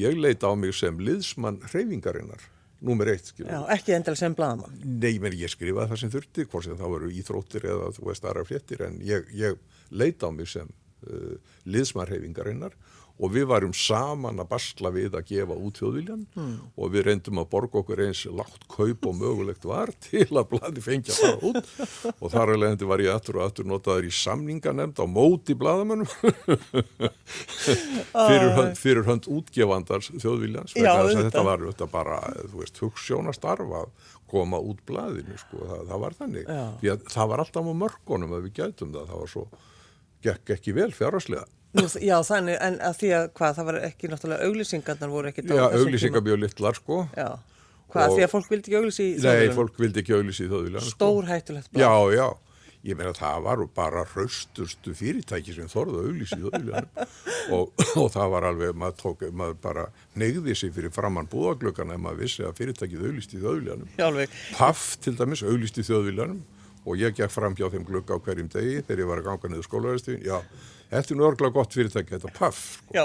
ég 0.00 0.16
leita 0.16 0.48
á 0.48 0.52
mig 0.56 0.72
sem 0.76 0.96
liðsmann 1.00 1.60
hreyfingarinnar, 1.68 2.40
númer 2.84 3.10
eitt, 3.12 3.28
skilur. 3.32 3.50
Já, 3.52 3.60
ekki 3.76 3.92
endilega 3.96 4.20
sem 4.20 4.36
blaðamann. 4.36 4.78
Nei, 4.80 5.18
menn 5.20 5.36
ég 5.36 5.52
skrifaði 5.52 5.92
það 5.92 6.00
sem 6.00 6.12
þurfti, 6.14 6.46
hvort 6.48 6.68
sem 6.68 6.78
það 6.80 6.94
voru 6.94 7.10
íþróttir 7.12 7.68
eða 7.68 7.90
þú 7.96 8.08
veist 8.08 8.24
aðra 8.24 8.46
fréttir, 8.48 8.84
en 8.86 8.96
ég, 9.04 9.28
ég 9.36 9.60
leita 9.92 10.28
á 10.28 10.30
mig 10.32 10.48
sem 10.52 10.72
uh, 11.04 11.36
liðsmarhefingarinnar 11.68 12.76
og 13.14 13.30
við 13.30 13.44
varum 13.46 13.74
saman 13.76 14.40
að 14.42 14.48
basla 14.50 14.90
við 14.94 15.14
að 15.14 15.28
gefa 15.28 15.54
út 15.54 15.78
þjóðviljan 15.78 16.24
og 16.74 16.88
við 16.90 17.04
reyndum 17.06 17.38
að 17.38 17.50
borga 17.52 17.78
okkur 17.80 18.02
eins 18.08 18.24
látt 18.26 18.64
kaup 18.70 19.06
og 19.06 19.14
mögulegt 19.20 19.66
var 19.68 19.92
til 20.06 20.26
að 20.26 20.48
bladi 20.50 20.82
fengja 20.82 21.14
það 21.14 21.44
út. 21.50 21.70
Og 22.18 22.32
þar 22.32 22.54
alveg 22.56 22.82
var 22.90 23.04
ég 23.04 23.14
aftur 23.14 23.38
og 23.38 23.46
aftur 23.46 23.68
notaður 23.70 24.08
í 24.08 24.12
samninganemnd 24.18 24.98
á 24.98 25.06
móti 25.06 25.54
bladamönnum 25.58 26.10
fyrir, 28.10 28.50
hönd, 28.58 28.74
fyrir 28.80 29.06
hönd 29.06 29.30
útgefandars 29.30 30.10
þjóðviljans 30.18 30.74
Já, 30.74 30.96
þetta 31.14 31.46
var 31.46 31.62
þetta 31.68 31.90
bara, 31.90 32.18
þú 32.50 32.64
veist, 32.64 32.82
hugssjónastarf 32.82 33.78
að 33.84 34.10
koma 34.34 34.58
út 34.58 34.80
blaðinu, 34.88 35.36
sko, 35.38 35.62
það, 35.68 35.82
það 35.90 36.00
var 36.02 36.16
þannig. 36.18 36.48
Það 37.14 37.28
var 37.30 37.42
alltaf 37.44 37.68
á 37.70 37.74
mörgunum 37.84 38.34
að 38.34 38.48
við 38.48 38.56
gætum 38.58 38.94
það, 38.96 39.10
það 39.12 39.20
var 39.22 39.30
svo 39.30 39.44
gekk 40.24 40.54
ekki 40.56 40.74
vel 40.74 40.90
fjárhagslega 40.96 41.44
Nú, 41.74 41.84
já, 42.06 42.14
þannig, 42.22 42.54
en 42.62 42.76
að 42.86 42.94
því 43.00 43.08
að 43.18 43.24
hvað, 43.34 43.56
það 43.58 43.66
var 43.68 43.76
ekki 43.88 44.10
náttúrulega 44.12 44.46
auglýsingarnar 44.48 45.10
voru 45.10 45.26
ekki 45.32 45.42
Já, 45.48 45.64
auglýsingar 45.74 46.22
mjög 46.22 46.38
litlar, 46.44 46.74
sko. 46.78 46.98
Já, 47.18 47.28
hvað, 47.90 48.06
Og- 48.08 48.14
því 48.14 48.22
að 48.26 48.32
fólk 48.34 48.48
vildi 48.52 48.66
ekki 48.70 48.78
auglýsi 48.80 49.04
í 49.04 49.10
Nei, 49.10 49.18
þjóðvélum? 49.24 49.56
fólk 49.58 49.74
vildi 49.82 49.98
ekki 50.04 50.14
auglýsi 50.18 50.42
í 50.44 50.50
þjóðviljan 50.52 50.84
sko. 50.86 50.94
Stór 50.94 51.24
hættulegt. 51.32 51.68
Já, 51.74 51.92
já, 52.14 52.26
ég 52.84 52.94
meina 53.00 53.12
það 53.16 53.42
var 53.48 53.58
bara 53.74 54.02
raustustu 54.14 54.94
fyrirtæki 54.94 55.52
sem 55.56 55.68
þorðu 55.72 55.98
auglýsi 56.06 56.38
í 56.38 56.42
þjóðviljanum 56.44 56.90
og, 57.58 57.64
og 57.98 58.08
það 58.14 58.28
var 58.36 58.42
alveg, 58.52 58.70
maður 58.78 58.96
tók, 59.02 59.18
maður 59.34 59.56
bara 59.66 59.84
neyði 60.14 60.54
sig 60.54 60.70
fyrir 60.76 60.92
framann 60.94 61.26
búðaglökan 61.32 61.90
ef 61.90 61.98
maður 62.06 62.22
vissi 62.22 62.42
að 62.46 62.54
fyrirtækið 62.60 63.06
auglýsti 63.08 63.34
í 63.38 63.42
þjóðviljanum 63.42 63.88
Já, 66.38 66.42
og 66.84 67.00
ég 67.00 67.14
gekk 67.16 67.32
fram 67.32 67.54
hjá 67.56 67.68
þeim 67.72 67.84
glugga 67.88 68.16
á 68.16 68.20
hverjum 68.20 68.48
degi 68.52 68.82
þegar 68.84 69.00
ég 69.02 69.08
var 69.08 69.20
að 69.22 69.28
ganga 69.30 69.50
niður 69.50 69.66
skólaverðstíðin, 69.68 70.24
já, 70.26 70.36
þetta 70.94 71.12
er 71.14 71.18
nú 71.18 71.26
örgulega 71.28 71.54
gott 71.54 71.74
fyrirtæki, 71.76 72.14
þetta 72.14 72.28
er 72.30 72.34
paff. 72.38 72.60
Sko. 72.74 72.94
Já, 72.94 73.04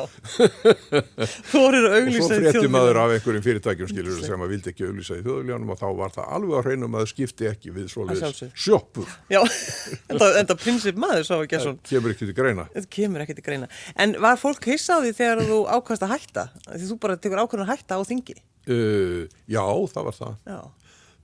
þú 1.50 1.62
voru 1.64 1.82
Og 1.82 1.96
auglýsa 1.98 2.22
svo 2.22 2.40
frétti 2.40 2.72
maður 2.72 3.00
af 3.02 3.14
einhverjum 3.16 3.46
fyrirtækjum 3.46 3.92
skilur 3.92 4.24
sem 4.24 4.46
að 4.46 4.54
vildi 4.54 4.72
ekki 4.74 4.88
auglýsa 4.88 5.20
í 5.20 5.24
þjóðuljónum 5.26 5.74
og 5.76 5.82
þá 5.82 5.86
var 6.00 6.16
það 6.16 6.34
alveg 6.38 6.56
á 6.56 6.62
hreinum 6.68 6.98
að 6.98 7.06
það 7.06 7.12
skipti 7.14 7.50
ekki 7.50 7.76
við 7.76 7.86
Að 7.88 7.94
svoleiðis 7.96 8.44
sjoppur. 8.66 9.14
Já, 9.34 9.42
enda, 10.12 10.32
enda 10.44 10.60
prinsip 10.60 11.00
maður 11.02 11.28
sá 11.28 11.36
ekki 11.38 11.62
svona. 11.66 11.84
Kemur 11.90 12.16
ekki 12.16 12.30
til 12.30 12.38
greina. 12.38 12.68
Þetta 12.76 12.94
kemur 13.00 13.26
ekkert 13.26 13.44
í 13.44 13.48
greina. 13.50 13.72
En 14.00 14.18
var 14.24 14.42
fólk 14.42 14.70
því 14.70 15.14
þegar 15.18 15.46
þú 15.50 15.62
ákvæmst 15.78 16.06
að 16.06 16.16
hætta? 16.16 16.50
Því 16.70 16.84
þú 16.92 17.00
bara 17.06 17.20
tekur 17.20 17.44
ákvæmst 17.46 17.66
að 17.66 17.72
hætta 17.74 17.98
á 17.98 18.02
þingi. 18.08 18.38
Uh, 18.70 19.26
já, 19.50 19.64
það 19.94 20.12
var 20.12 20.20
það. 20.20 20.36
Já, 20.46 20.60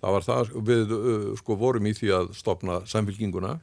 Það 0.06 0.14
var 0.14 0.26
það, 0.26 0.50
við 0.68 0.92
uh, 0.94 1.30
sko 1.40 1.56
vorum 1.58 1.88
í 1.90 1.94
því 1.98 2.10
að 2.14 2.28
stopna 2.38 2.76
samfélkinguna 2.86 3.56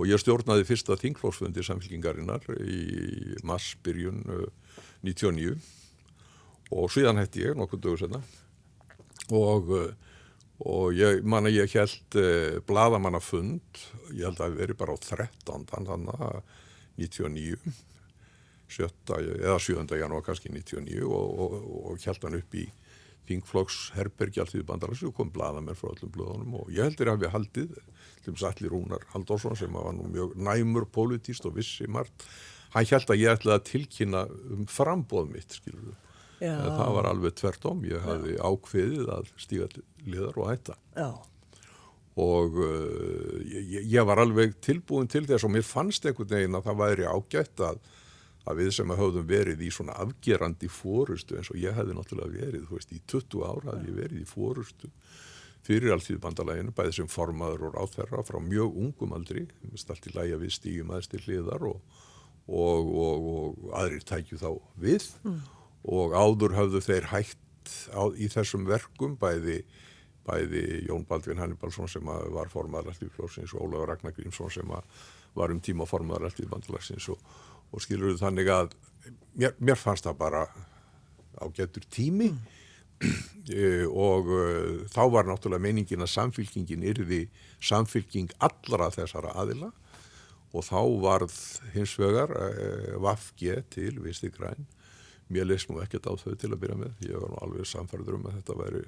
og 0.00 0.08
ég 0.08 0.20
stjórnaði 0.20 0.64
fyrsta 0.64 0.96
þingflósfundi 0.96 1.64
samfélkingarinnar 1.66 2.46
í 2.64 3.36
massbyrjun 3.44 4.22
uh, 4.32 4.46
99 5.04 5.58
og 6.72 6.88
síðan 6.94 7.20
hætti 7.20 7.44
ég 7.44 7.58
nokkuð 7.58 7.82
dögur 7.84 8.00
senna 8.04 8.22
og, 9.36 9.68
uh, 9.76 9.92
og 10.64 10.96
ég 10.96 11.20
man 11.26 11.50
að 11.50 11.58
ég 11.58 11.76
held 11.76 12.16
uh, 12.16 12.56
bladamannafund, 12.68 13.84
ég 14.14 14.24
held 14.24 14.40
að 14.40 14.42
það 14.46 14.58
veri 14.62 14.78
bara 14.80 14.96
á 14.96 14.98
13. 15.04 15.68
þannig 15.74 16.26
að 16.30 16.42
99 17.00 17.78
sjötta 18.70 19.18
eða 19.20 19.58
7. 19.60 19.84
janúar 20.00 20.24
kannski 20.24 20.52
99 20.54 21.04
og, 21.04 21.40
og, 21.44 21.56
og 21.90 22.06
held 22.06 22.24
hann 22.24 22.40
upp 22.40 22.56
í 22.56 22.68
Þingflokks 23.30 23.92
herbergi 23.94 24.40
alltaf 24.42 24.58
í 24.58 24.66
bandalags 24.66 25.04
og 25.06 25.12
kom 25.14 25.28
bladamenn 25.30 25.76
frá 25.78 25.92
öllum 25.92 26.10
blöðunum 26.14 26.56
og 26.62 26.70
ég 26.74 26.88
heldur 26.88 27.12
að 27.12 27.20
við 27.24 27.34
haldið 27.34 27.76
til 28.24 28.34
þess 28.34 28.48
allir 28.50 28.74
Rúnar 28.74 29.06
Halldórsson 29.14 29.58
sem 29.58 29.74
var 29.74 29.94
nú 29.96 30.10
mjög 30.12 30.36
næmur 30.36 30.86
politíst 30.92 31.46
og 31.48 31.56
vissi 31.58 31.88
margt. 31.90 32.26
Hann 32.74 32.86
held 32.86 33.10
að 33.10 33.22
ég 33.22 33.34
ætlaði 33.34 33.58
að 33.58 33.66
tilkynna 33.70 34.26
um 34.54 34.68
frambóð 34.70 35.32
mitt 35.32 35.58
skilur 35.58 35.90
við 35.90 35.98
já, 36.40 36.54
það 36.64 36.94
var 36.96 37.08
alveg 37.10 37.34
tvertom, 37.40 37.82
ég 37.88 38.04
hafði 38.04 38.36
ákveðið 38.38 39.10
að 39.16 39.32
stíga 39.40 39.68
liðar 40.06 40.38
og 40.40 40.48
hætta. 40.52 40.76
Já, 40.96 41.10
og 42.20 42.58
uh, 42.58 43.40
ég, 43.46 43.86
ég 43.86 44.06
var 44.06 44.20
alveg 44.22 44.56
tilbúin 44.64 45.08
til 45.10 45.24
þess 45.28 45.46
og 45.46 45.54
mér 45.54 45.66
fannst 45.66 46.06
einhvern 46.06 46.32
veginn 46.32 46.58
að 46.58 46.68
það 46.68 46.80
væri 46.82 47.08
ágætt 47.08 47.64
að, 47.64 47.80
að 48.50 48.62
við 48.62 48.70
sem 48.76 48.94
höfðum 49.00 49.28
verið 49.30 49.62
í 49.62 49.70
svona 49.74 49.96
afgerandi 50.02 50.70
fórustu 50.72 51.38
eins 51.38 51.52
og 51.52 51.60
ég 51.60 51.76
hefði 51.76 51.96
náttúrulega 51.96 52.34
verið, 52.34 52.66
þú 52.68 52.78
veist, 52.78 52.94
í 52.96 53.02
20 53.14 53.44
ára 53.46 53.74
hafði 53.74 53.92
ég 53.92 54.00
verið 54.00 54.24
í 54.24 54.28
fórustu 54.28 54.90
fyrir 55.66 55.94
alltíðbandalæginu, 55.94 56.74
bæði 56.76 56.96
sem 57.00 57.10
formaður 57.10 57.68
og 57.68 57.76
ráþerra 57.76 58.24
frá 58.26 58.40
mjög 58.42 58.78
ungum 58.84 59.12
aldri, 59.16 59.46
við 59.66 59.82
stalti 59.82 60.14
lægja 60.14 60.40
við 60.40 60.54
stígjum 60.56 60.92
aðeins 60.94 61.10
til 61.12 61.22
hliðar 61.26 61.66
og, 61.68 62.00
og, 62.48 62.90
og, 63.04 63.28
og 63.34 63.76
aðrir 63.80 64.06
tækju 64.08 64.40
þá 64.40 64.50
við. 64.80 65.06
Og 65.90 66.16
áður 66.16 66.56
höfðu 66.58 66.82
þeir 66.84 67.10
hægt 67.12 67.76
á, 67.92 68.02
í 68.16 68.28
þessum 68.32 68.66
verkum 68.68 69.16
bæði 69.20 69.62
bæði 70.26 70.84
Jón 70.88 71.06
Baldvin 71.08 71.40
Hannibalsson 71.40 71.88
sem 71.88 72.04
var 72.04 72.50
formaður 72.52 72.92
alltíðflóksins 72.92 73.54
og 73.56 73.64
Ólafur 73.66 73.88
Ragnar 73.88 74.14
Grímsson 74.16 74.52
sem 74.52 74.74
var 75.34 75.54
um 75.54 75.60
tíma 75.64 75.86
formaður 75.88 76.28
alltíðbandalagsins 76.28 77.08
og, 77.14 77.20
og 77.72 77.82
skilur 77.82 78.14
þau 78.14 78.26
þannig 78.26 78.50
að 78.52 78.74
mér, 79.40 79.54
mér 79.58 79.80
fannst 79.80 80.06
það 80.06 80.18
bara 80.20 80.44
á 81.40 81.44
getur 81.56 81.86
tími. 81.90 82.30
Eh, 82.34 82.59
og 83.00 84.28
uh, 84.30 84.82
þá 84.92 85.02
var 85.12 85.28
náttúrulega 85.28 85.64
meiningin 85.64 86.04
að 86.04 86.12
samfylkingin 86.14 86.84
yrði 86.92 87.22
samfylking 87.64 88.32
allra 88.38 88.90
þessara 88.94 89.34
aðila. 89.40 89.70
Og 90.50 90.66
þá 90.66 90.80
varð 91.02 91.36
hins 91.74 91.94
vegar 91.98 92.34
uh, 92.34 92.98
Vafge 93.02 93.62
til 93.70 94.00
Visti 94.04 94.32
Græn. 94.34 94.66
Mér 95.30 95.46
leist 95.46 95.70
nú 95.70 95.78
ekkert 95.82 96.10
á 96.10 96.14
þau 96.18 96.34
til 96.34 96.50
að 96.50 96.60
byrja 96.64 96.80
með. 96.80 96.94
Ég 97.06 97.22
var 97.22 97.30
nú 97.30 97.40
alveg 97.44 97.68
samfærður 97.70 98.18
um 98.18 98.28
að 98.28 98.40
þetta 98.40 98.58
væri 98.64 98.84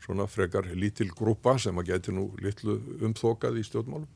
svona 0.00 0.26
frekar 0.28 0.68
lítil 0.76 1.10
grúpa 1.16 1.56
sem 1.60 1.76
að 1.80 1.92
geti 1.92 2.14
nú 2.14 2.30
litlu 2.40 2.78
umþokað 3.00 3.60
í 3.60 3.64
stjórnmálum 3.68 4.08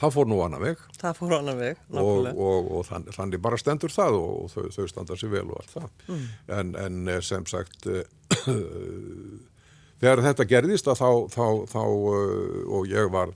það 0.00 0.14
fór 0.16 0.28
nú 0.30 0.38
annar 0.44 0.62
veg. 0.62 0.80
Það 0.98 1.16
fór 1.18 1.34
annar 1.38 1.56
veg, 1.60 1.78
og, 1.90 1.94
nákvæmlega. 1.98 2.34
og, 2.48 2.70
og 2.78 2.86
þann, 2.88 3.06
þannig 3.16 3.42
bara 3.44 3.58
stendur 3.60 3.92
það 3.94 4.18
og, 4.18 4.32
og 4.44 4.50
þau, 4.54 4.66
þau 4.76 4.86
standa 4.90 5.16
sér 5.20 5.32
vel 5.36 5.46
og 5.50 5.60
allt 5.60 5.74
það. 5.76 5.88
En, 6.58 6.74
en 6.86 7.00
eh, 7.12 7.20
sem 7.26 7.46
sagt 7.50 7.86
eh, 7.92 8.04
þegar 10.02 10.22
þetta 10.26 10.46
gerðist 10.50 10.88
þá, 10.90 11.08
þá, 11.32 11.44
þá 11.70 11.82
eh, 11.82 12.62
og 12.78 12.88
ég 12.90 13.10
var 13.14 13.34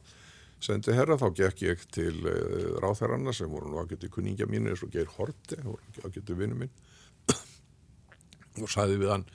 sendi 0.66 0.94
herra 0.96 1.18
þá 1.20 1.26
gekk 1.36 1.60
ég 1.66 1.82
til 1.92 2.14
ráþæranna 2.82 3.34
sem 3.36 3.50
voru 3.52 3.68
nú 3.70 3.82
ágættu 3.82 4.08
kunningja 4.10 4.46
mín 4.48 4.66
eins 4.70 4.80
og 4.82 4.90
Geir 4.94 5.10
Horti, 5.18 5.58
ágættu 6.00 6.34
vinnu 6.38 6.56
minn 6.62 6.72
og 8.62 8.70
sagði 8.72 8.96
við 9.02 9.12
hann 9.12 9.26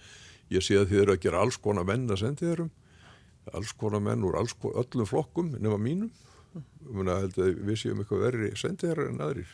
ég 0.51 0.65
sé 0.65 0.79
að 0.81 0.89
þið 0.89 1.03
eru 1.05 1.13
að 1.15 1.21
gera 1.27 1.43
alls 1.45 1.59
konar 1.61 1.85
menn 1.87 2.09
að 2.11 2.23
sendi 2.23 2.49
herrum 2.49 2.71
alls 3.53 3.71
konar 3.77 4.01
menn 4.03 4.25
úr 4.27 4.35
alls, 4.41 4.53
ko- 4.57 4.73
öllum 4.81 5.07
flokkum 5.09 5.53
nema 5.61 5.77
mínum 5.81 6.09
Muna, 6.91 7.19
að 7.23 7.37
við 7.63 7.77
séum 7.79 8.01
eitthvað 8.03 8.23
verri 8.27 8.51
sendiherrar 8.59 9.11
en 9.13 9.21
aðrir 9.23 9.51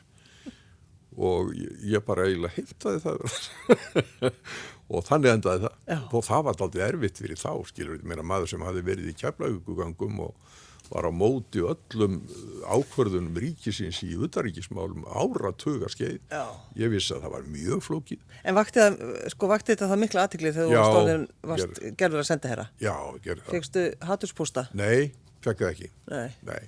og 1.17 1.49
ég, 1.57 1.97
bara 2.05 2.27
eiginlega 2.27 2.53
heimtaði 2.59 2.99
það 3.01 3.23
og 4.93 5.03
þannig 5.07 5.31
endaði 5.33 5.63
það 5.65 5.75
Já. 5.89 5.97
og 6.13 6.25
það 6.27 6.43
var 6.47 6.61
aldrei 6.67 6.83
erfitt 6.87 7.21
fyrir 7.23 7.39
þá 7.41 7.51
skilur 7.71 7.97
við 7.97 8.07
meira 8.11 8.25
maður 8.25 8.51
sem 8.53 8.65
hafi 8.65 8.83
verið 8.85 9.09
í 9.11 9.15
keflaugugangum 9.17 10.19
og 10.27 10.53
var 10.87 11.03
á 11.03 11.11
móti 11.11 11.59
öllum 11.67 12.19
ákvörðunum 12.71 13.35
ríkisins 13.43 13.97
í 14.07 14.13
utaríkismálum 14.23 15.03
áratuga 15.09 15.89
skeið 15.91 16.21
Já. 16.31 16.43
ég 16.79 16.93
vissi 16.93 17.11
að 17.17 17.25
það 17.25 17.33
var 17.33 17.49
mjög 17.57 17.81
flókið 17.89 18.21
En 18.47 18.55
vakti, 18.55 18.79
það, 18.85 19.01
sko, 19.33 19.49
vakti 19.51 19.73
þetta 19.73 19.89
það 19.91 20.01
mikla 20.05 20.23
aðtikli 20.27 20.53
þegar 20.55 20.71
þú 20.71 21.03
varst, 21.09 21.35
varst 21.51 21.81
ger- 21.81 21.97
gerður 22.03 22.23
að 22.23 22.29
senda 22.29 22.53
herra? 22.53 22.67
já, 22.79 22.93
gerði 23.25 23.43
það 23.49 23.57
Fegstu 23.57 23.85
hatturspósta? 24.13 24.67
nei, 24.79 25.11
fekk 25.43 25.65
það 25.65 25.73
ekki 25.73 25.89
Nei. 26.13 26.29
Nei, 26.47 26.63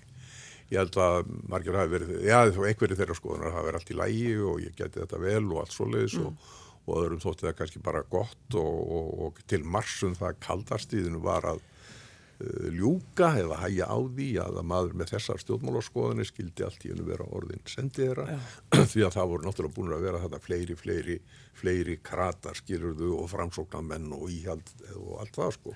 ég 0.69 0.77
held 0.77 0.99
að 1.01 1.31
margir 1.49 1.77
hafi 1.79 1.93
verið, 1.95 2.15
já 2.27 2.37
einhverju 2.45 2.97
þeirra 2.99 3.17
skoðunar 3.17 3.55
hafi 3.55 3.69
verið 3.69 3.79
allt 3.79 3.93
í 3.93 3.97
lægi 3.97 4.33
og 4.51 4.61
ég 4.63 4.77
geti 4.77 5.01
þetta 5.01 5.21
vel 5.23 5.45
og 5.47 5.63
allt 5.63 5.75
svoleiðis 5.75 6.17
og, 6.21 6.53
og 6.85 7.01
öðrum 7.01 7.23
þótti 7.23 7.47
það 7.47 7.57
kannski 7.57 7.81
bara 7.85 8.05
gott 8.11 8.59
og, 8.59 8.77
og, 8.99 9.09
og 9.25 9.43
til 9.49 9.63
marsum 9.65 10.15
það 10.17 10.37
kaldarstíðinu 10.45 11.21
var 11.25 11.47
að 11.49 11.63
uh, 11.63 12.67
ljúka 12.75 13.31
eða 13.41 13.57
hæja 13.63 13.89
á 13.89 13.97
því 13.97 14.29
að 14.45 14.61
að 14.61 14.69
maður 14.73 14.99
með 15.01 15.13
þessar 15.15 15.41
stjórnmálaskoðanir 15.45 16.29
skildi 16.29 16.67
allt 16.67 16.85
í 16.85 16.93
hennu 16.93 17.07
vera 17.09 17.29
orðin 17.39 17.65
sendið 17.65 18.11
þeirra 18.11 18.39
því 18.93 19.07
að 19.07 19.17
það 19.17 19.33
voru 19.33 19.49
náttúrulega 19.49 19.77
búin 19.79 19.97
að 19.97 20.05
vera 20.05 20.21
þetta 20.27 20.43
fleiri, 20.45 20.77
fleiri, 20.77 21.17
fleiri 21.57 21.97
kratar 22.05 22.61
skilurðu 22.61 23.15
og 23.17 23.33
framsóknarmenn 23.33 24.13
og 24.13 24.29
íhald 24.37 24.69
og 24.99 25.17
allt 25.23 25.41
það 25.41 25.57
sko. 25.57 25.75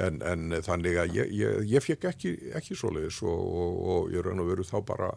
En, 0.00 0.22
en 0.24 0.56
þannig 0.64 0.96
að 1.02 1.18
ég, 1.18 1.34
ég, 1.36 1.60
ég 1.74 1.84
fekk 1.84 2.08
ekki, 2.12 2.32
ekki 2.56 2.78
svoleiðis 2.78 3.20
og, 3.26 3.36
og, 3.36 3.80
og 3.94 4.14
ég 4.14 4.24
raun 4.24 4.40
og 4.40 4.48
veru 4.52 4.66
þá 4.66 4.78
bara 4.86 5.10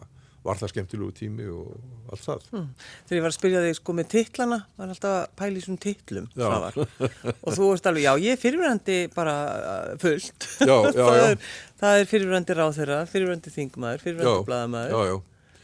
var 0.44 0.60
það 0.60 0.72
skemmtilegu 0.74 1.12
tími 1.16 1.46
og 1.48 1.70
allt 2.12 2.24
það. 2.24 2.48
Mm. 2.52 2.64
Þegar 3.08 3.16
ég 3.16 3.22
var 3.24 3.32
að 3.32 3.36
spyrja 3.38 3.62
þig 3.64 3.76
sko 3.78 3.94
með 3.96 4.08
titlana, 4.12 4.58
var 4.76 4.90
alltaf 4.92 5.14
að 5.16 5.28
pæla 5.40 5.56
í 5.56 5.62
svona 5.64 5.80
titlum. 5.84 6.26
Já. 6.34 6.44
Svavar. 6.44 6.76
Og 7.32 7.56
þú 7.56 7.68
veist 7.70 7.88
alveg, 7.88 8.04
já, 8.04 8.12
ég 8.20 8.36
er 8.36 8.42
fyrirverandi 8.42 8.98
bara 9.14 9.36
uh, 9.54 9.94
fullt. 10.02 10.48
Já, 10.60 10.74
já, 10.74 10.90
það, 10.98 11.16
já. 11.16 11.24
Er, 11.30 11.48
það 11.80 12.02
er 12.02 12.10
fyrirverandi 12.12 12.58
ráþeira, 12.60 13.00
fyrirverandi 13.08 13.54
þingmaður, 13.56 14.04
fyrirverandi 14.04 14.48
blaðamaður. 14.50 14.92
já, 14.92 15.14
já. 15.14 15.62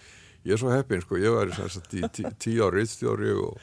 Ég 0.49 0.57
er 0.57 0.63
svo 0.63 0.73
heppinn, 0.73 1.05
sko, 1.05 1.21
ég 1.21 1.37
var 1.37 1.51
sem 1.53 1.73
sagt 1.77 1.97
í 1.99 2.01
tí, 2.17 2.25
tíu 2.41 2.65
ár 2.65 2.79
riðstjóri 2.79 3.35
og 3.37 3.61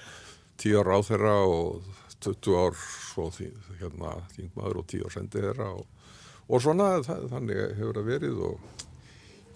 tíu 0.61 0.77
ár 0.77 0.91
ráþeira 0.91 1.33
og 1.49 1.87
20 2.25 2.57
ár 2.57 2.75
svo 2.79 3.29
því, 3.33 3.51
hérna 3.81 4.15
þingmaður 4.33 4.81
og 4.81 4.89
tíu 4.89 5.05
ár 5.05 5.13
sendi 5.13 5.43
þeirra 5.43 5.69
og, 5.75 5.85
og 6.47 6.63
svona 6.63 6.89
það, 7.05 7.23
þannig 7.33 7.63
hefur 7.77 7.99
það 7.99 8.11
verið 8.11 8.43
og 8.47 8.83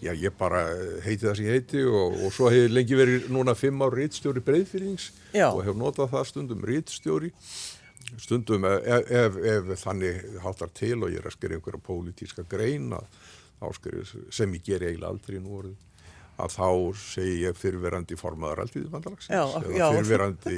já, 0.01 0.13
ég 0.13 0.37
bara 0.37 0.63
heiti 1.05 1.25
það 1.25 1.35
sem 1.37 1.49
ég 1.49 1.59
heiti 1.59 1.83
og, 1.89 2.17
og 2.25 2.33
svo 2.35 2.49
hefur 2.53 2.73
lengi 2.77 2.97
verið 2.97 3.29
núna 3.33 3.57
fimm 3.57 3.81
ár 3.85 3.97
riðstjóri 3.97 4.43
breyðfyrings 4.45 5.11
og 5.45 5.61
hefur 5.65 5.79
notað 5.81 6.13
það 6.15 6.27
stundum 6.31 6.65
riðstjóri 6.69 7.31
stundum 8.21 8.65
ef, 8.67 9.11
ef, 9.11 9.37
ef 9.53 9.71
þannig 9.85 10.25
háttar 10.43 10.73
til 10.75 10.97
og 10.99 11.13
ég 11.13 11.21
er 11.21 11.29
að 11.29 11.37
skrifa 11.37 11.57
einhverja 11.57 11.85
pólitíska 11.85 12.45
grein 12.49 12.91
að, 12.97 13.07
þá 13.61 13.67
skrifa, 13.77 14.25
sem 14.33 14.57
ég 14.57 14.65
ger 14.67 14.85
eiginlega 14.85 15.13
aldrei 15.13 15.39
nú 15.39 15.57
orðið 15.61 15.90
að 16.41 16.55
þá 16.55 16.67
segi 17.01 17.37
ég 17.43 17.57
fyrirverandi 17.59 18.17
bandalagsins 18.91 19.31
Já, 19.31 19.43
eða 19.61 19.89
fyrirverandi 19.97 20.57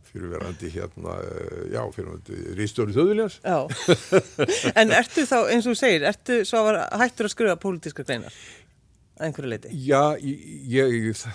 fyrirverandi 0.12 0.72
hérna, 0.76 1.18
eh, 1.26 1.62
já, 1.74 1.82
fyrirverandi 1.96 2.56
ríðstjóri 2.58 2.96
þjóðviljans 2.96 3.38
Já. 3.42 3.58
en 4.82 4.96
ertu 4.96 5.26
þá, 5.28 5.38
eins 5.52 5.66
og 5.66 5.74
þú 5.74 5.78
segir, 5.82 6.08
ertu 6.12 6.40
svo 6.48 6.64
að 6.70 6.82
hættur 7.02 7.28
að 7.28 7.34
skrifa 7.36 7.58
pólitíska 7.62 8.06
greinar? 8.06 8.36
Að 9.18 9.28
einhverju 9.28 9.52
leiti? 9.52 9.74
Já, 9.86 10.02
ég, 10.24 10.46
ég, 10.72 11.26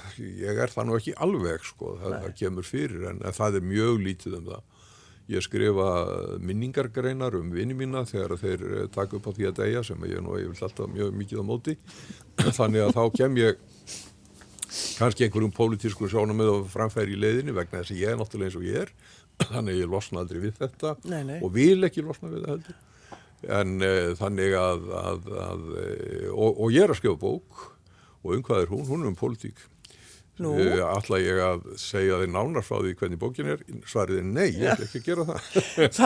ég 0.42 0.64
er 0.64 0.74
það 0.74 0.90
nú 0.90 0.98
ekki 0.98 1.14
alveg 1.28 1.68
sko, 1.68 1.94
það, 2.02 2.18
það 2.24 2.34
kemur 2.42 2.68
fyrir 2.68 3.06
en 3.12 3.22
það 3.38 3.60
er 3.60 3.70
mjög 3.74 4.02
lítið 4.08 4.40
um 4.40 4.50
það. 4.52 4.66
Ég 5.28 5.44
skrifa 5.44 5.88
minningargreinar 6.40 7.36
um 7.36 7.50
vini 7.52 7.76
mína 7.76 8.06
þegar 8.08 8.38
þeir 8.40 8.62
eh, 8.68 8.86
taka 8.94 9.18
upp 9.18 9.28
á 9.28 9.32
því 9.36 9.50
að 9.50 9.58
deyja 9.60 9.82
sem 9.84 10.06
ég 10.08 10.22
nú 10.24 10.38
ég 10.40 10.62
alltaf 10.64 10.88
mjög 10.88 11.18
mikið 11.20 11.42
á 11.44 11.46
móti. 11.50 11.76
Þannig 12.60 12.86
að 12.86 12.94
þá 12.96 13.04
kem 13.18 13.40
ég 13.42 13.60
kannski 14.98 15.28
einhverjum 15.28 15.54
pólitískum 15.56 16.12
sjónamöð 16.12 16.54
og 16.54 16.70
framfæri 16.72 17.18
í 17.18 17.20
leiðinni 17.20 17.56
vegna 17.56 17.82
þess 17.82 17.96
að 17.96 18.02
ég 18.04 18.14
er 18.14 18.20
náttúrulega 18.22 18.52
eins 18.52 18.60
og 18.62 18.68
ég 18.68 18.82
er. 18.86 18.94
Þannig 19.52 19.76
að 19.76 19.82
ég 19.82 19.92
losna 19.98 20.24
aldrei 20.24 20.44
við 20.48 20.60
þetta 20.62 20.96
Nei, 21.12 21.22
nei. 21.28 21.40
og 21.44 21.52
vil 21.58 21.90
ekki 21.90 22.06
losna 22.08 22.32
við 22.32 22.46
það 22.46 22.54
heldur. 22.56 22.84
En 23.58 23.74
uh, 23.86 24.14
þannig 24.18 24.56
að, 24.58 24.88
að, 24.98 25.28
að 25.44 25.66
uh, 25.76 26.30
og, 26.32 26.62
og 26.64 26.72
ég 26.74 26.88
er 26.88 26.94
að 26.96 27.02
skrifa 27.02 27.20
bók 27.22 27.68
og 28.24 28.32
um 28.34 28.48
hvað 28.48 28.64
er 28.64 28.72
hún? 28.72 28.88
Hún 28.88 29.04
er 29.04 29.12
um 29.12 29.20
pólitík. 29.20 29.60
Ætla 30.38 31.20
ég 31.22 31.40
að 31.42 31.68
segja 31.82 32.20
þið 32.22 32.34
nánar 32.34 32.66
frá 32.66 32.78
því 32.84 32.94
hvernig 33.00 33.22
bókin 33.22 33.52
er? 33.54 33.64
Svarið 33.90 34.22
er 34.22 34.28
nei, 34.30 34.48
ég 34.54 34.74
ætla 34.74 34.88
ekki 34.88 35.02
gera 35.06 35.26
það. 35.28 35.48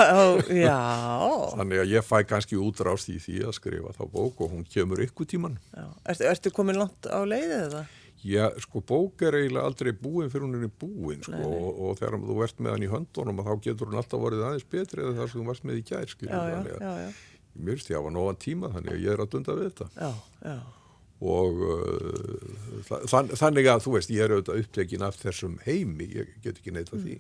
Þannig 1.57 1.81
að 1.83 1.95
ég 1.95 2.07
fæ 2.07 2.17
kannski 2.29 2.59
útrást 2.61 3.11
í 3.11 3.17
því 3.21 3.39
að 3.49 3.57
skrifa 3.59 3.95
þá 3.97 4.03
bók 4.13 4.45
og 4.45 4.53
hún 4.55 4.67
kemur 4.71 5.03
ykkur 5.03 5.27
tíman. 5.33 5.57
Ertu, 6.05 6.29
ertu 6.31 6.53
komin 6.55 6.79
langt 6.79 7.09
á 7.11 7.19
leiðið 7.27 7.57
eða? 7.65 7.83
Já, 8.21 8.51
sko, 8.61 8.83
bók 8.85 9.23
er 9.25 9.39
eiginlega 9.39 9.65
aldrei 9.65 9.91
búin 9.97 10.29
fyrir 10.29 10.45
hún 10.45 10.59
er 10.59 10.69
búin, 10.77 11.23
sko, 11.25 11.39
Og, 11.41 11.79
og 11.87 11.95
þegar 11.97 12.19
þú 12.21 12.35
ert 12.45 12.59
með 12.61 12.75
hann 12.75 12.85
í 12.85 12.89
höndunum 12.91 13.41
þá 13.41 13.53
getur 13.65 13.89
hún 13.89 13.97
alltaf 13.97 14.21
vorið 14.21 14.43
aðeins 14.45 14.67
betri 14.69 15.01
eða 15.01 15.15
það 15.17 15.31
sem 15.31 15.41
þú 15.41 15.45
varst 15.47 15.65
með 15.65 15.79
í 15.79 15.85
já, 15.89 17.07
Mér 17.51 17.75
finnst 17.75 17.89
ég 17.89 17.97
að 17.97 18.03
hafa 18.03 18.13
nógan 18.15 18.37
tíma, 18.39 18.69
þannig 18.75 18.93
að 18.93 19.01
ég 19.01 19.11
er 19.15 19.23
að 19.25 19.31
dunda 19.33 19.55
við 19.57 19.65
þetta. 19.71 19.87
já, 19.97 20.11
já. 20.45 20.80
Og 21.21 21.59
uh, 21.61 23.01
þann, 23.09 23.29
þannig 23.37 23.69
að, 23.69 23.83
þú 23.85 23.95
veist, 23.95 24.13
ég 24.13 24.25
er 24.25 24.35
auðvitað 24.35 24.63
upptekinn 24.63 25.05
af 25.05 25.19
þessum 25.21 25.59
heimi, 25.67 26.09
ég 26.17 26.31
get 26.41 26.57
ekki 26.57 26.73
neitt 26.73 26.89
af 26.89 27.03
því. 27.03 27.19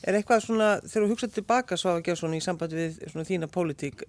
Er 0.00 0.16
eitthvað 0.16 0.44
svona, 0.46 0.70
þegar 0.84 1.06
þú 1.06 1.14
hugsað 1.14 1.34
tilbaka 1.36 1.78
svo 1.80 1.94
að 1.94 2.04
gera 2.08 2.20
svona 2.20 2.38
í 2.40 2.44
sambandi 2.44 2.78
við 2.78 3.00
svona 3.12 3.28
þína 3.28 3.50
pólitík, 3.52 4.04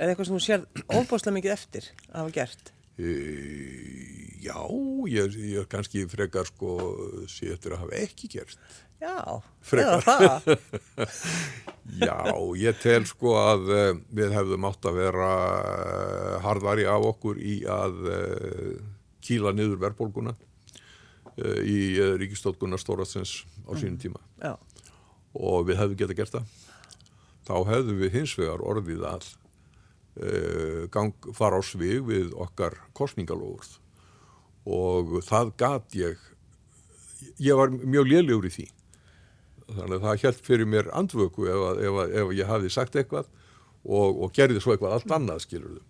er 0.00 0.10
eitthvað 0.10 0.28
sem 0.28 0.36
þú 0.36 0.42
sér 0.44 0.66
óbáslega 0.88 1.36
mikið 1.36 1.54
eftir 1.54 1.90
að 2.10 2.18
hafa 2.22 2.34
gert? 2.36 2.72
E, 3.00 3.14
já, 4.44 4.58
ég, 5.08 5.38
er 5.60 5.68
kannski 5.72 6.04
frekar 6.12 6.48
sko 6.48 6.76
sé 7.28 7.52
eftir 7.54 7.76
að 7.76 7.86
hafa 7.86 8.00
ekki 8.00 8.32
gerst. 8.34 8.60
Já, 9.00 9.40
Frekar. 9.64 10.02
eða 10.04 10.04
það. 10.04 10.50
Já, 11.98 12.16
ég 12.60 12.78
tel 12.82 13.02
sko 13.08 13.34
að 13.40 13.70
uh, 13.72 13.98
við 14.14 14.34
hefðum 14.36 14.66
átt 14.68 14.86
að 14.86 14.98
vera 15.00 15.30
uh, 15.32 16.34
harðari 16.44 16.86
af 16.88 17.06
okkur 17.14 17.40
í 17.40 17.56
að 17.70 17.98
uh, 18.06 18.70
kýla 19.24 19.54
niður 19.56 19.82
verðbólguna 19.86 20.36
í 21.40 21.96
ríkistóttguna 22.20 22.76
Stóraðsins 22.76 23.46
á 23.64 23.72
sínum 23.78 23.96
tíma 24.02 24.18
Já, 24.42 24.58
og 25.32 25.62
við 25.68 25.78
hefðum 25.78 25.98
geta 26.02 26.16
gert 26.18 26.34
það. 26.34 26.50
Þá 27.46 27.54
hefðum 27.70 28.00
við 28.02 28.16
hins 28.18 28.34
vegar 28.36 28.64
orðið 28.66 29.06
að 29.08 29.28
gang, 30.92 31.30
fara 31.38 31.60
á 31.60 31.62
svig 31.64 32.02
við 32.10 32.34
okkar 32.36 32.76
kostningalóðurð 32.98 33.78
og 34.68 35.14
það 35.24 35.54
gat 35.62 35.96
ég, 35.96 36.26
ég 37.40 37.56
var 37.56 37.72
mjög 37.72 38.10
lélegur 38.10 38.50
í 38.50 38.52
því. 38.58 38.66
Þannig 39.76 39.96
að 39.98 40.04
það 40.06 40.24
held 40.24 40.42
fyrir 40.48 40.68
mér 40.74 40.90
andvöku 41.00 41.46
ef, 41.50 41.60
að, 41.70 41.80
ef, 41.86 41.98
að, 42.04 42.14
ef 42.22 42.34
ég 42.40 42.50
hafði 42.50 42.72
sagt 42.74 42.98
eitthvað 43.00 43.30
og, 43.84 44.20
og 44.24 44.32
gerði 44.36 44.60
svo 44.64 44.74
eitthvað 44.74 44.96
allt 44.98 45.14
annað 45.16 45.42
skilur 45.46 45.78
þau. 45.78 45.86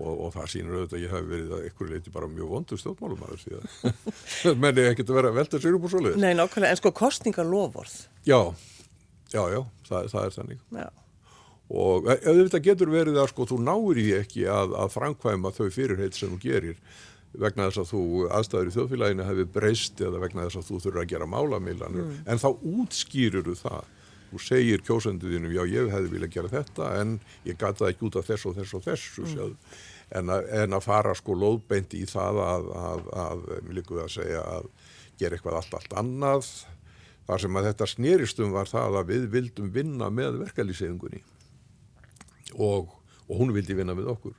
Og, 0.00 0.12
og 0.24 0.30
það 0.32 0.46
sýnur 0.48 0.76
auðvitað 0.78 0.96
að 0.96 1.02
ég 1.04 1.10
hef 1.12 1.24
verið 1.28 1.50
að 1.52 1.64
ykkur 1.68 1.90
leiti 1.92 2.12
bara 2.14 2.28
mjög 2.32 2.52
vondur 2.54 2.78
stjórnmálum 2.80 3.24
aðeins 3.26 3.42
því 3.44 3.58
að 3.58 4.54
menni 4.64 4.86
ekkert 4.88 5.10
að 5.12 5.18
vera 5.18 5.32
að 5.34 5.36
velta 5.42 5.60
sér 5.60 5.76
upp 5.76 5.84
úr 5.84 5.92
svoleiðis. 5.92 6.22
nei, 6.22 6.30
nákvæmlega, 6.38 6.70
en 6.72 6.78
sko 6.80 6.92
kostningalofvorð. 7.02 7.96
Já, 8.24 8.38
já, 9.34 9.42
já, 9.52 9.60
það, 9.90 10.08
það 10.14 10.24
er 10.30 10.34
þannig. 10.38 10.62
Já, 10.80 10.88
Og 11.70 12.08
e- 12.10 12.16
auðvitað 12.32 12.64
getur 12.66 12.90
verið 12.90 13.20
að 13.22 13.28
sko 13.30 13.44
þú 13.46 13.60
náir 13.62 14.00
í 14.02 14.06
ekki 14.16 14.48
að, 14.50 14.72
að 14.80 14.88
framkvæma 14.96 15.52
þau 15.54 15.68
fyrirheit 15.76 16.16
sem 16.18 16.32
þú 16.32 16.40
gerir 16.42 16.80
vegna 17.38 17.68
þess 17.68 17.82
að 17.84 17.90
þú 17.92 18.02
aðstæður 18.34 18.68
í 18.68 18.74
þjóðfélaginu 18.74 19.26
hefur 19.28 19.48
breyst 19.54 20.02
eða 20.02 20.20
vegna 20.24 20.46
þess 20.48 20.60
að 20.60 20.68
þú 20.68 20.80
þurfur 20.84 21.02
að 21.02 21.10
gera 21.12 21.28
málamílanur 21.30 22.08
en 22.26 22.42
þá 22.42 22.48
útskýrir 22.50 23.46
þú 23.46 23.56
það. 23.60 23.96
Þú 24.30 24.40
segir 24.44 24.82
kjósenduðinu, 24.86 25.50
já 25.50 25.64
ég 25.66 25.88
hefði 25.90 26.10
viljað 26.12 26.34
gera 26.36 26.50
þetta 26.52 26.90
en 27.00 27.16
ég 27.42 27.56
gata 27.58 27.88
ekki 27.90 28.04
út 28.06 28.18
af 28.20 28.28
þess 28.28 28.46
og 28.46 28.52
þess 28.60 28.74
og 28.78 28.84
þessu 28.84 29.24
mm. 29.26 29.56
en, 30.20 30.30
að, 30.30 30.50
en 30.60 30.76
að 30.76 30.84
fara 30.84 31.14
sko 31.18 31.34
lóðbeint 31.34 31.96
í 31.98 32.04
það 32.06 32.38
að, 32.44 32.68
að, 32.78 33.08
að 33.24 33.42
mér 33.56 33.80
líkuð 33.80 34.04
að 34.04 34.12
segja 34.14 34.44
að 34.52 34.68
gera 35.18 35.34
eitthvað 35.34 35.58
allt, 35.58 35.74
allt 35.80 35.98
annað. 35.98 36.52
Það 37.26 37.42
sem 37.42 37.58
að 37.58 37.66
þetta 37.70 37.90
sneristum 37.90 38.54
var 38.54 38.70
það 38.70 39.00
að 39.00 39.10
við 39.10 39.26
vildum 39.34 39.74
vinna 39.74 40.12
með 40.14 40.38
verkalýsefingunni 40.44 41.24
og, 42.54 42.94
og 43.26 43.34
hún 43.42 43.50
vildi 43.54 43.74
vinna 43.78 43.98
með 43.98 44.14
okkur 44.14 44.38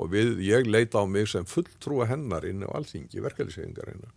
og 0.00 0.12
við, 0.12 0.38
ég 0.46 0.68
leita 0.68 1.02
á 1.02 1.06
mig 1.06 1.28
sem 1.30 1.46
fulltrúa 1.48 2.08
hennar 2.10 2.46
inn 2.48 2.64
á 2.64 2.70
alþingi 2.72 3.22
verkeflisefingarinnar 3.24 4.12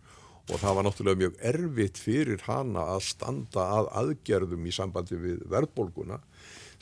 og 0.46 0.60
það 0.62 0.76
var 0.78 0.86
náttúrulega 0.86 1.20
mjög 1.22 1.40
erfitt 1.50 1.98
fyrir 1.98 2.44
hana 2.46 2.86
að 2.94 3.02
standa 3.08 3.66
að 3.80 3.90
aðgerðum 4.02 4.68
í 4.68 4.74
sambandi 4.74 5.18
við 5.18 5.42
verðbólguna 5.50 6.20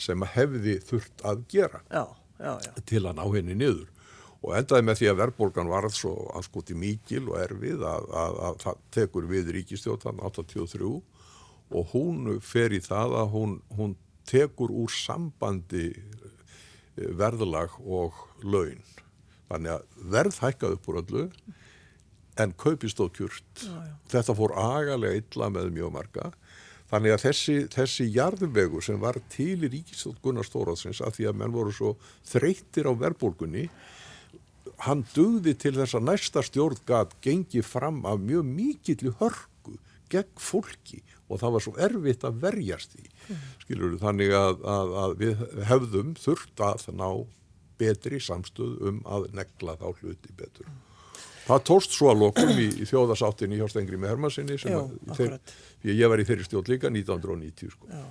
sem 0.00 0.26
hefði 0.34 0.78
þurft 0.84 1.24
að 1.24 1.42
gera 1.50 1.80
já, 1.88 2.04
já, 2.38 2.52
já. 2.66 2.72
til 2.84 3.04
að 3.06 3.18
ná 3.20 3.24
henni 3.32 3.56
niður 3.56 3.90
og 4.44 4.52
endaði 4.58 4.84
með 4.84 5.00
því 5.00 5.10
að 5.10 5.20
verðbólgan 5.22 5.72
varð 5.72 5.96
svo 5.96 6.14
anskoti 6.36 6.76
mikil 6.76 7.24
og 7.30 7.38
erfið 7.40 7.84
að, 7.88 8.08
að, 8.12 8.40
að 8.48 8.58
það 8.66 8.82
tekur 8.98 9.28
við 9.30 9.52
ríkistjóðan 9.56 10.20
83 10.20 10.90
og 11.74 11.94
hún 11.94 12.34
fer 12.44 12.74
í 12.76 12.82
það 12.84 13.16
að 13.22 13.30
hún, 13.32 13.54
hún 13.78 13.94
tekur 14.28 14.72
úr 14.72 14.92
sambandi 14.92 15.88
verðlag 16.96 17.74
og 17.80 18.16
laun. 18.42 18.82
Þannig 19.50 19.74
að 19.76 20.08
verð 20.14 20.40
hækkað 20.42 20.76
upp 20.76 20.88
úr 20.90 21.00
öllu 21.02 21.24
en 22.40 22.54
kaupi 22.58 22.90
stóð 22.90 23.12
kjurt. 23.18 23.50
Já, 23.62 23.74
já. 23.74 23.94
Þetta 24.14 24.36
fór 24.38 24.54
agalega 24.58 25.20
illa 25.20 25.50
með 25.54 25.70
mjög 25.76 25.92
marga. 25.94 26.30
Þannig 26.90 27.14
að 27.14 27.22
þessi, 27.24 27.56
þessi 27.72 28.06
jarðvegu 28.12 28.80
sem 28.84 28.98
var 29.02 29.18
til 29.32 29.56
í 29.66 29.70
ríkistótt 29.70 30.20
Gunnar 30.22 30.46
Stóraðsins 30.46 31.00
að 31.02 31.18
því 31.18 31.28
að 31.30 31.38
menn 31.40 31.54
voru 31.54 31.72
svo 31.74 31.94
þreyttir 32.28 32.90
á 32.90 32.92
verðbólgunni 33.00 33.68
hann 34.84 35.04
dugði 35.14 35.54
til 35.58 35.74
þess 35.78 35.96
að 35.96 36.06
næsta 36.10 36.42
stjórn 36.44 36.80
gat 36.86 37.14
gengi 37.24 37.62
fram 37.64 38.02
af 38.08 38.20
mjög 38.22 38.46
mikilli 38.46 39.14
hörku 39.20 39.78
gegn 40.12 40.40
fólki 40.40 41.00
og 41.28 41.40
það 41.40 41.54
var 41.56 41.64
svo 41.64 41.74
erfitt 41.86 42.26
að 42.26 42.40
verjast 42.42 42.96
því. 42.96 43.04
Skilur 43.64 43.94
þannig 44.02 44.34
að, 44.38 44.64
að, 44.74 44.94
að 45.02 45.14
við 45.22 45.44
hefðum 45.70 46.16
þurft 46.20 46.64
að 46.64 46.88
ná 46.98 47.08
betri 47.80 48.20
samstöð 48.22 48.74
um 48.90 49.00
að 49.10 49.30
negla 49.34 49.76
þá 49.80 49.86
hluti 49.92 50.34
betur. 50.38 50.68
Það 51.44 51.64
tóst 51.68 51.92
svo 51.92 52.08
að 52.12 52.22
lokum 52.22 52.52
í, 52.56 52.68
í 52.80 52.86
þjóðasáttinni 52.88 53.58
hjá 53.58 53.66
Stengri 53.68 53.98
með 54.00 54.14
Hermansinni 54.14 54.56
að 54.70 54.94
þeir, 55.18 55.34
ég 55.90 56.08
var 56.08 56.22
í 56.22 56.28
þeirri 56.28 56.46
stjórn 56.46 56.70
líka 56.72 56.92
1990 56.92 57.74
sko. 57.74 58.04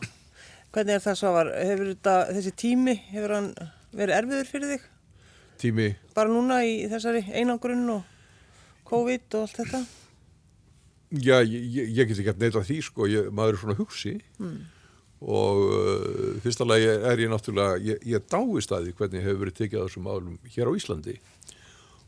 Hvernig 0.73 0.97
er 0.97 1.01
það 1.05 1.17
svo 1.17 1.31
var, 1.33 1.49
hefur 1.57 1.89
þetta, 1.93 2.17
þessi 2.33 2.53
tími, 2.57 2.97
hefur 3.13 3.33
hann 3.37 3.49
verið 3.93 4.19
erfiður 4.19 4.51
fyrir 4.51 4.73
þig? 4.73 4.85
tími? 5.63 5.89
Bara 6.15 6.31
núna 6.31 6.61
í 6.67 6.83
þessari 6.91 7.23
einangrunn 7.31 7.85
og 7.93 8.07
COVID 8.89 9.37
og 9.37 9.45
allt 9.45 9.59
þetta? 9.61 9.83
Já, 11.13 11.41
ég, 11.45 11.65
ég- 11.77 11.89
ég 11.93 12.07
get 12.09 12.17
ekki 12.23 12.31
að 12.33 12.39
neyta 12.41 12.63
því 12.65 12.77
sko, 12.87 13.05
ég, 13.11 13.27
maður 13.35 13.53
er 13.53 13.61
svona 13.61 13.75
hugsi. 13.77 14.15
Og 15.23 15.59
uh, 15.71 16.39
fyrsta 16.43 16.65
lagi 16.67 16.87
er 16.89 17.21
ég 17.23 17.29
náttúrulega, 17.31 17.77
ég, 17.79 18.01
ég 18.11 18.23
dáist 18.27 18.73
að 18.75 18.89
því 18.89 18.93
hvernig 18.97 19.23
hefur 19.23 19.41
verið 19.45 19.57
tekið 19.61 19.79
að 19.79 19.85
þessum 19.87 20.07
málum 20.09 20.39
hér 20.55 20.67
á 20.67 20.73
Íslandi. 20.75 21.13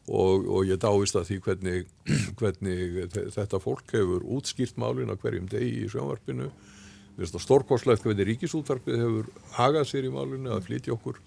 Og, 0.06 0.44
og 0.52 0.66
ég 0.68 0.78
dáist 0.84 1.16
að 1.18 1.30
því 1.30 1.38
hvernig, 1.46 1.86
hvernig 2.42 2.82
þe- 3.14 3.28
þetta 3.38 3.62
fólk 3.64 3.94
hefur 3.96 4.26
útskýrt 4.36 4.76
málin 4.82 5.14
á 5.14 5.16
hverjum 5.22 5.48
degi 5.50 5.86
í 5.86 5.90
sjónvarpinu. 5.94 6.50
Stórkoslegt 7.40 8.04
hvernig 8.04 8.28
ríkisútvarpið 8.34 9.00
hefur 9.00 9.30
hagað 9.56 9.88
sér 9.94 10.10
í 10.10 10.12
málinu 10.12 10.52
að 10.52 10.66
flytja 10.68 10.94
okkur 10.98 11.22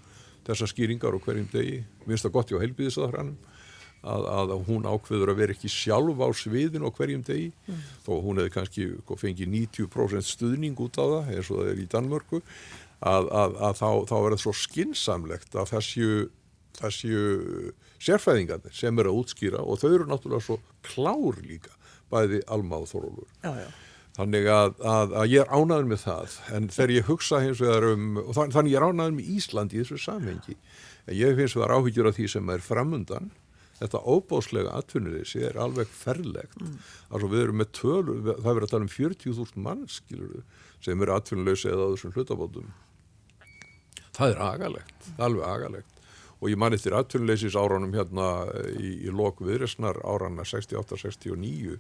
þessar 0.45 0.69
skýringar 0.75 1.17
á 1.17 1.19
hverjum 1.25 1.49
degi. 1.55 1.79
Mér 2.05 2.13
finnst 2.13 2.27
það 2.29 2.35
gott 2.37 2.53
hjá 2.53 2.61
heilbíðisaðhrannum 2.61 3.39
að, 3.39 3.58
að 4.03 4.53
hún 4.69 4.87
ákveður 4.87 5.33
að 5.33 5.41
vera 5.43 5.55
ekki 5.57 5.71
sjálf 5.73 6.21
á 6.23 6.29
sviðin 6.37 6.87
á 6.87 6.91
hverjum 6.95 7.25
degi. 7.27 7.49
Þó 8.07 8.13
hún 8.25 8.39
hefði 8.39 8.55
kannski 8.55 8.87
sko, 9.03 9.17
fengið 9.19 9.51
90% 9.55 10.29
stuðning 10.29 10.79
út 10.85 11.01
á 11.01 11.05
það 11.05 11.33
eins 11.35 11.51
og 11.51 11.63
það 11.63 11.73
er 11.73 11.83
í 11.83 11.89
Danmörku 11.93 12.43
að, 13.01 13.29
að, 13.31 13.59
að 13.69 13.81
þá, 13.81 13.91
þá 14.11 14.17
er 14.19 14.31
það 14.35 14.45
svo 14.45 14.55
skinsamlegt 14.63 15.59
að 15.59 15.73
það 15.73 15.85
séu, 15.89 16.23
það 16.79 16.95
séu 16.99 17.27
sérfæðingarnir 17.99 18.79
sem 18.79 19.03
eru 19.03 19.13
að 19.13 19.21
útskýra 19.25 19.61
og 19.63 19.83
þau 19.83 19.91
eru 19.91 20.07
náttúrulega 20.09 20.47
svo 20.47 20.59
klár 20.87 21.43
líka 21.43 21.75
bæði 22.13 22.41
Alma 22.49 22.81
og 22.83 22.89
Þorólfur 22.91 23.29
Já, 23.43 23.53
já. 23.65 23.69
Þannig 24.19 24.49
að, 24.51 24.73
að, 24.83 25.13
að 25.15 25.29
ég 25.31 25.45
er 25.45 25.51
ánæður 25.55 25.85
með 25.93 26.01
það, 26.03 26.33
en 26.57 26.65
þegar 26.75 26.93
ég 26.97 27.05
hugsa 27.07 27.39
hins 27.45 27.61
vegar 27.63 27.85
um, 27.93 28.07
þannig 28.35 28.73
ég 28.73 28.81
er 28.81 28.87
ánæður 28.89 29.13
með 29.15 29.29
Ísland 29.37 29.75
í 29.77 29.79
þessu 29.79 29.99
samhengi, 30.03 30.57
en 31.07 31.15
ég 31.15 31.37
finnst 31.39 31.55
vegar 31.55 31.75
áhyggjur 31.77 32.09
af 32.11 32.17
því 32.17 32.27
sem 32.33 32.51
er 32.51 32.65
framundan, 32.65 33.29
þetta 33.79 34.03
óbáslega 34.05 34.75
atvinnuleysi 34.79 35.45
er 35.49 35.59
alveg 35.63 35.91
ferlegt. 35.95 36.59
Mm. 36.61 36.81
Altså 37.11 37.31
við 37.33 37.45
erum 37.45 37.63
með 37.63 37.71
tölur, 37.79 38.25
það 38.29 38.49
verður 38.49 38.67
að 38.67 38.75
tala 38.75 38.89
um 38.89 38.95
40.000 38.97 39.63
mann, 39.69 39.85
skilur 39.93 40.43
sem 40.85 41.05
eru 41.05 41.15
atvinnuleysi 41.15 41.71
eða 41.73 41.87
á 41.87 41.93
þessum 41.95 42.17
hlutabótum. 42.17 42.75
það 44.19 44.35
er 44.35 44.43
agalegt, 44.43 45.09
er 45.15 45.25
alveg 45.29 45.47
agalegt 45.47 45.99
og 46.39 46.51
ég 46.53 46.59
man 46.59 46.75
eftir 46.75 46.95
aðtunleysis 46.95 47.57
áranum 47.59 47.95
hérna 47.95 48.29
í, 48.79 48.93
í 49.07 49.15
lok 49.15 49.43
viðresnar 49.43 49.99
árana 50.07 50.47
68-69 50.47 51.79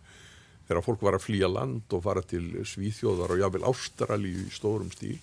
þegar 0.68 0.84
fólk 0.84 1.04
var 1.06 1.18
að 1.18 1.26
flýja 1.28 1.50
land 1.50 1.94
og 1.94 2.02
fara 2.04 2.24
til 2.26 2.64
Svíþjóðar 2.66 3.34
og 3.34 3.42
jáfnvel 3.42 3.68
Ástralíu 3.70 4.46
í 4.48 4.54
stórum 4.54 4.90
stíl 4.92 5.18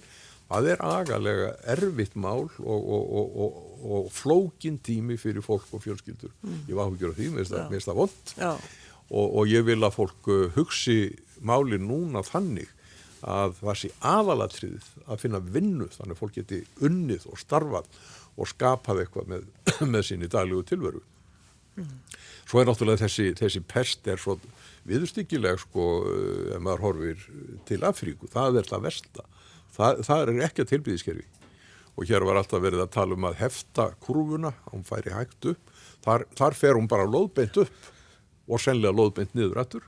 það 0.49 0.69
er 0.73 0.84
agalega 0.86 1.51
erfitt 1.75 2.15
mál 2.19 2.45
og, 2.62 2.89
og, 2.97 3.38
og, 3.45 3.60
og 3.86 4.10
flókin 4.13 4.77
tími 4.86 5.17
fyrir 5.21 5.45
fólk 5.45 5.73
og 5.73 5.84
fjölskyldur 5.84 6.34
mm. 6.41 6.65
ég 6.69 6.77
var 6.77 6.91
ekki 6.91 7.10
að 7.10 7.19
því, 7.19 7.29
mér 7.36 7.49
finnst 7.71 7.89
það 7.89 8.01
vond 8.03 8.36
og 9.15 9.41
ég 9.49 9.65
vil 9.67 9.81
að 9.86 9.97
fólk 9.99 10.29
uh, 10.34 10.45
hugsi 10.55 10.99
máli 11.45 11.77
núna 11.81 12.23
þannig 12.25 12.71
að 13.25 13.58
það 13.62 13.79
sé 13.79 13.89
aðalatriðið 14.05 14.88
að 15.10 15.21
finna 15.23 15.41
vinnu 15.41 15.88
þannig 15.93 16.15
að 16.15 16.21
fólk 16.21 16.38
geti 16.38 16.62
unnið 16.86 17.25
og 17.31 17.41
starfað 17.41 17.89
og 18.36 18.49
skapað 18.51 19.03
eitthvað 19.03 19.29
með, 19.31 19.45
með 19.93 20.08
sín 20.10 20.25
í 20.25 20.31
daglegu 20.31 20.65
tilveru. 20.67 21.01
Mm. 21.79 21.93
Svo 22.45 22.62
er 22.62 22.69
náttúrulega 22.69 23.05
þessi, 23.05 23.31
þessi 23.38 23.62
pest 23.65 24.08
er 24.12 24.21
svo 24.21 24.38
viðstyggileg 24.86 25.62
sko 25.63 25.86
ef 26.53 26.62
maður 26.62 26.84
horfir 26.86 27.23
til 27.65 27.81
Afríku, 27.88 28.29
það 28.31 28.62
er 28.62 28.69
það 28.69 28.86
versta. 28.86 29.25
Það, 29.75 30.03
það 30.07 30.21
er 30.21 30.45
ekki 30.47 30.63
að 30.63 30.71
tilbyðiskerfi 30.73 31.27
og 31.95 32.09
hér 32.09 32.25
var 32.27 32.39
alltaf 32.41 32.63
verið 32.63 32.83
að 32.83 32.93
tala 32.95 33.15
um 33.15 33.27
að 33.29 33.38
hefta 33.39 33.89
kurvuna, 34.03 34.51
hún 34.71 34.83
færi 34.88 35.13
hægt 35.15 35.47
upp, 35.53 35.75
þar, 36.03 36.25
þar 36.35 36.57
fer 36.59 36.79
hún 36.79 36.89
bara 36.91 37.07
loðbeint 37.07 37.59
upp 37.63 37.91
og 38.45 38.61
senlega 38.61 38.93
loðbeint 38.93 39.33
niður 39.33 39.61
eftir 39.63 39.85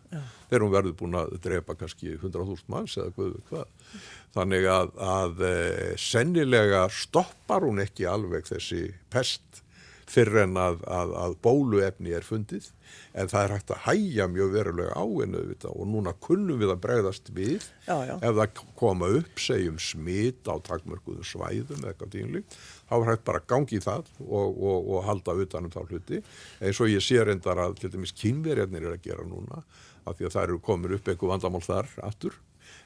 þegar 0.49 0.63
hún 0.65 0.73
verður 0.73 0.95
búin 0.97 1.17
að 1.19 1.35
drepa 1.43 1.75
kannski 1.77 2.15
100.000 2.15 2.71
manns 2.73 2.95
eða 2.97 3.13
hvað, 3.13 3.35
hvað. 3.51 3.99
þannig 4.37 4.69
að, 4.71 4.93
að 5.11 5.43
e, 5.45 5.53
sennilega 6.01 6.87
stoppar 6.93 7.67
hún 7.67 7.83
ekki 7.83 8.07
alveg 8.09 8.49
þessi 8.49 8.87
pest 9.13 9.61
fyrir 10.07 10.43
en 10.45 10.55
að, 10.59 10.79
að, 10.87 11.13
að 11.19 11.35
bóluefni 11.43 12.13
er 12.15 12.25
fundið 12.25 12.69
en 13.17 13.27
það 13.31 13.41
er 13.43 13.53
hægt 13.55 13.73
að 13.75 13.81
hæja 13.83 14.27
mjög 14.31 14.53
verulega 14.53 14.95
á 14.95 15.03
hennu 15.03 15.41
og 15.67 15.89
núna 15.91 16.13
kunnum 16.23 16.61
við 16.61 16.71
að 16.71 16.81
bregðast 16.85 17.31
við 17.35 17.65
já, 17.87 17.97
já. 18.07 18.13
ef 18.15 18.37
það 18.39 18.61
koma 18.79 19.09
upp 19.19 19.43
segjum 19.43 19.79
smit 19.83 20.47
á 20.47 20.55
takmörkuðum 20.69 21.27
svæðum 21.27 21.81
eða 21.81 21.91
eitthvað 21.91 22.13
dýnlíkt 22.15 22.57
þá 22.87 22.95
er 22.97 23.07
hægt 23.11 23.25
bara 23.27 23.41
að 23.43 23.49
gangi 23.51 23.77
í 23.77 23.83
það 23.83 24.11
og, 24.23 24.49
og, 24.55 24.91
og 24.95 25.05
halda 25.07 25.35
utanum 25.43 25.73
þá 25.73 25.79
hluti. 25.85 26.21
Eins 26.63 26.81
og 26.83 26.91
ég 26.91 27.03
sé 27.03 27.19
reyndar 27.23 27.59
að 27.61 27.79
til 27.81 27.91
dæmis 27.93 28.15
kynverjarnir 28.17 28.87
er 28.87 28.95
að 28.95 29.07
gera 29.09 29.27
núna 29.27 29.63
af 30.07 30.15
því 30.17 30.29
að 30.29 30.35
það 30.35 30.45
eru 30.47 30.61
komin 30.63 30.95
upp 30.95 31.09
eitthvað 31.09 31.33
vandamál 31.35 31.65
þar 31.65 31.89
aftur. 32.07 32.37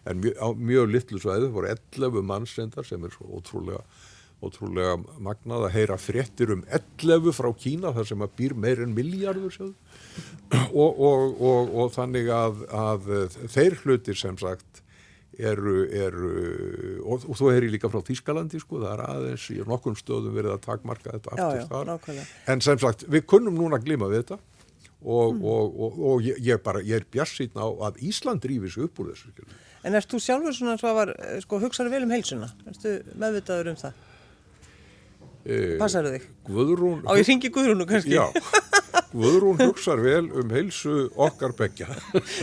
En 0.10 0.21
mjög, 0.21 0.38
á 0.41 0.47
mjög 0.57 0.89
litlu 0.95 1.21
svæðu 1.21 1.51
voru 1.53 1.69
11 1.69 2.25
mannsendar 2.25 2.88
sem 2.88 3.03
er 3.05 3.13
svo 3.13 3.29
ótrúlega 3.38 3.84
ótrúlega 4.41 4.97
magnað 5.21 5.67
að 5.67 5.75
heyra 5.75 5.97
fréttir 6.01 6.54
um 6.56 6.63
11 6.67 7.36
frá 7.38 7.49
Kína 7.58 7.93
þar 7.95 8.08
sem 8.10 8.23
að 8.25 8.38
býr 8.39 8.56
meir 8.58 8.82
en 8.84 8.95
miljardur 8.97 9.58
og, 9.62 9.73
og, 10.73 11.36
og, 11.38 11.75
og 11.84 11.91
þannig 11.93 12.32
að, 12.34 12.63
að 12.73 13.12
þeir 13.54 13.77
hlutir 13.84 14.17
sem 14.17 14.39
sagt 14.41 14.82
eru, 15.39 15.75
eru 15.95 16.32
og 17.06 17.27
þú 17.38 17.51
heyri 17.54 17.71
líka 17.71 17.89
frá 17.91 18.01
Þískalandi 18.06 18.60
sko, 18.62 18.82
það 18.82 18.93
er 18.93 19.04
aðeins 19.08 19.47
í 19.54 19.60
nokkur 19.67 19.97
stöðum 19.99 20.36
verið 20.38 20.56
að 20.58 20.63
takmarka 20.65 21.15
þetta 21.15 21.36
aftur 21.36 21.62
já, 21.62 21.67
þar 21.69 21.91
nákvæmlega. 21.93 22.30
en 22.54 22.65
sem 22.65 22.82
sagt 22.82 23.06
við 23.08 23.27
kunnum 23.30 23.58
núna 23.58 23.80
að 23.80 23.88
glima 23.88 24.10
við 24.12 24.23
þetta 24.23 24.41
og, 25.01 25.34
mm. 25.34 25.45
og 26.12 26.25
ég, 26.25 26.41
ég, 26.45 26.62
bara, 26.62 26.84
ég 26.86 27.01
er 27.01 27.08
bjarsýtn 27.13 27.58
á 27.58 27.67
að 27.88 28.01
Ísland 28.06 28.45
rífis 28.45 28.77
upp 28.82 29.01
úr 29.01 29.13
þessu 29.13 29.34
En 29.82 29.97
erst 29.97 30.12
þú 30.12 30.19
sjálfur 30.21 30.54
svona 30.54 30.77
svo 30.77 30.91
að 30.91 30.97
var, 30.99 31.12
sko, 31.41 31.58
hugsaður 31.63 31.95
vel 31.95 32.04
um 32.06 32.12
heilsuna? 32.13 32.51
Erstu 32.69 32.99
meðvitaður 33.17 33.71
um 33.71 33.80
það? 33.80 33.95
Eh, 35.41 35.77
Passaðu 35.82 36.13
þig? 36.13 36.25
Guðrún 36.45 37.06
Á 37.10 37.17
ég 37.17 37.25
ringi 37.25 37.49
Guðrúnu 37.54 37.88
kannski? 37.89 38.13
Já, 38.13 38.30
Guðrún 39.12 39.58
hugsar 39.63 40.01
vel 40.04 40.27
um 40.38 40.51
heilsu 40.54 41.08
okkar 41.17 41.56
begja 41.58 41.88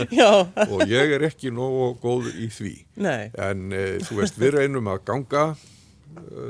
og 0.73 0.81
ég 0.89 1.13
er 1.15 1.23
ekki 1.29 1.51
nógu 1.55 1.93
góð 2.03 2.27
í 2.35 2.49
því 2.51 2.73
Nei. 2.99 3.29
en 3.39 3.69
e, 3.71 3.83
þú 4.03 4.19
veist 4.19 4.39
við 4.41 4.57
reynum 4.57 4.89
að 4.91 5.05
ganga 5.07 5.43
e, 5.55 6.47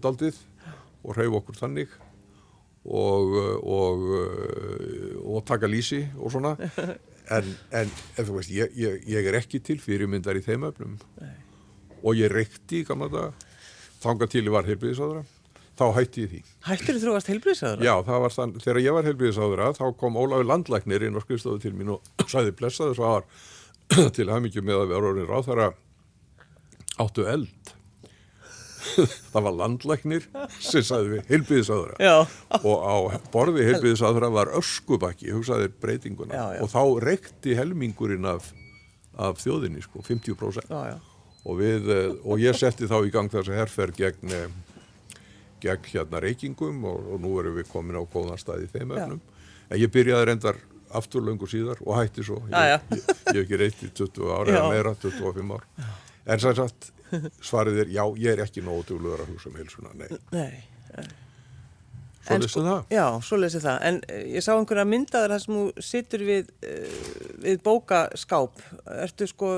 daldið 0.00 0.38
og 1.04 1.18
hreyfa 1.18 1.40
okkur 1.42 1.58
þannig 1.60 1.92
og, 2.88 3.36
og, 3.60 4.06
og 5.20 5.44
taka 5.48 5.68
lísi 5.68 6.00
og 6.16 6.32
svona 6.32 6.54
en, 7.36 7.52
en 7.76 7.92
þú 8.16 8.38
veist 8.38 8.54
ég, 8.56 8.72
ég, 8.78 9.04
ég 9.04 9.28
er 9.28 9.36
ekki 9.42 9.60
til 9.64 9.76
fyrirmyndar 9.84 10.40
í 10.40 10.44
þeim 10.48 10.64
öfnum 10.70 10.96
Nei. 11.20 11.34
og 12.00 12.16
ég 12.16 12.32
reykti 12.32 12.86
gamla 12.88 13.10
dag 13.12 13.46
þanga 14.00 14.30
til 14.32 14.46
ég 14.46 14.54
var 14.56 14.66
heilbyrðisáðra 14.68 15.26
þá 15.80 15.86
hætti 15.96 16.24
ég 16.24 16.32
því. 16.34 16.40
Hættir 16.66 16.96
þú 16.96 17.02
þróast 17.06 17.30
heilbríðsáðura? 17.30 17.86
Já, 17.86 17.94
það 18.06 18.22
var 18.24 18.34
þann, 18.36 18.54
þegar 18.60 18.80
ég 18.84 18.96
var 18.96 19.08
heilbríðsáðura 19.08 19.72
þá 19.78 19.84
kom 20.00 20.18
Ólafi 20.20 20.48
Landlæknir 20.48 21.06
inn 21.08 21.16
og 21.16 21.24
skrifstóði 21.24 21.64
til 21.64 21.74
mín 21.76 21.94
og 21.96 22.10
sæði 22.32 22.54
blessaði 22.58 22.96
svo 22.98 23.12
var 23.16 23.28
til 24.16 24.28
hafmyggju 24.30 24.64
með 24.66 24.84
að 24.84 24.94
vera 24.94 25.12
orðin 25.12 25.30
ráð 25.30 25.50
þar 25.50 25.62
að 25.66 25.78
áttu 27.00 27.26
eld. 27.32 27.74
það 29.32 29.44
var 29.46 29.56
Landlæknir 29.56 30.26
sem 30.58 30.84
sæði 30.84 31.14
við 31.16 31.34
heilbríðsáðura 31.34 32.14
og 32.60 32.84
á 32.84 32.96
borði 33.32 33.66
heilbríðsáðura 33.68 34.32
var 34.34 34.52
öskubakki, 34.58 35.30
hugsaði 35.34 35.68
breytinguna 35.80 36.36
já, 36.36 36.46
já. 36.56 36.62
og 36.64 36.72
þá 36.72 36.82
reykti 37.04 37.56
helmingurinn 37.58 38.28
af, 38.28 38.50
af 39.20 39.40
þjóðinni, 39.42 39.84
sko, 39.84 40.02
50%. 40.06 40.72
Já, 40.72 40.96
og, 41.44 41.60
við, 41.60 41.92
eh, 41.92 42.10
og 42.24 42.40
ég 42.42 42.56
setti 42.56 42.88
þá 42.90 42.98
í 43.04 43.12
gang 43.12 43.30
þessi 43.32 43.56
herrferð 43.56 44.00
gegn 44.00 44.34
eh, 44.36 44.48
gegn 45.62 45.88
hérna 45.92 46.22
reykingum 46.24 46.84
og, 46.88 47.08
og 47.14 47.22
nú 47.22 47.36
erum 47.40 47.56
við 47.58 47.70
komin 47.72 47.98
á 47.98 48.04
góðan 48.04 48.40
stað 48.40 48.66
í 48.66 48.70
þeim 48.72 48.94
öfnum. 48.96 49.22
En 49.70 49.80
ég 49.80 49.92
byrjaði 49.94 50.28
reyndar 50.30 50.60
afturlöngu 50.98 51.46
síðar 51.50 51.80
og 51.86 51.98
hætti 52.00 52.24
svo. 52.26 52.40
Ég, 52.50 52.86
hef 53.26 53.42
ekki 53.44 53.60
reykt 53.60 53.84
í 53.86 53.92
20 53.94 54.32
ára 54.34 54.56
eða 54.56 54.70
meira, 54.72 54.94
25 55.04 55.54
ár. 55.54 55.66
Já. 55.78 55.90
En 56.30 56.42
sæt 56.42 56.58
sagt, 56.58 56.90
svarið 57.42 57.84
er 57.84 57.94
já, 57.94 58.04
ég 58.20 58.34
er 58.34 58.44
ekki 58.44 58.62
nógu 58.64 58.84
dugluður 58.90 59.24
að 59.24 59.32
hugsa 59.32 59.50
um 59.50 59.58
heilsuna, 59.58 59.94
nei. 59.98 60.10
Nei. 60.34 61.06
Svo 62.20 62.36
lesið 62.36 62.52
sko, 62.52 62.64
það? 62.66 62.80
Já, 62.92 63.04
svo 63.26 63.38
lesið 63.40 63.64
það. 63.64 63.78
En 63.88 64.00
uh, 64.04 64.18
ég 64.36 64.44
sá 64.44 64.50
einhverja 64.54 64.86
myndaður 64.86 65.34
þar 65.34 65.42
sem 65.44 65.56
þú 65.56 65.84
sittur 65.86 66.24
við, 66.28 66.50
uh, 66.68 66.98
við 67.46 67.62
bókaskáp. 67.64 68.64
Ertu 69.00 69.28
sko 69.30 69.52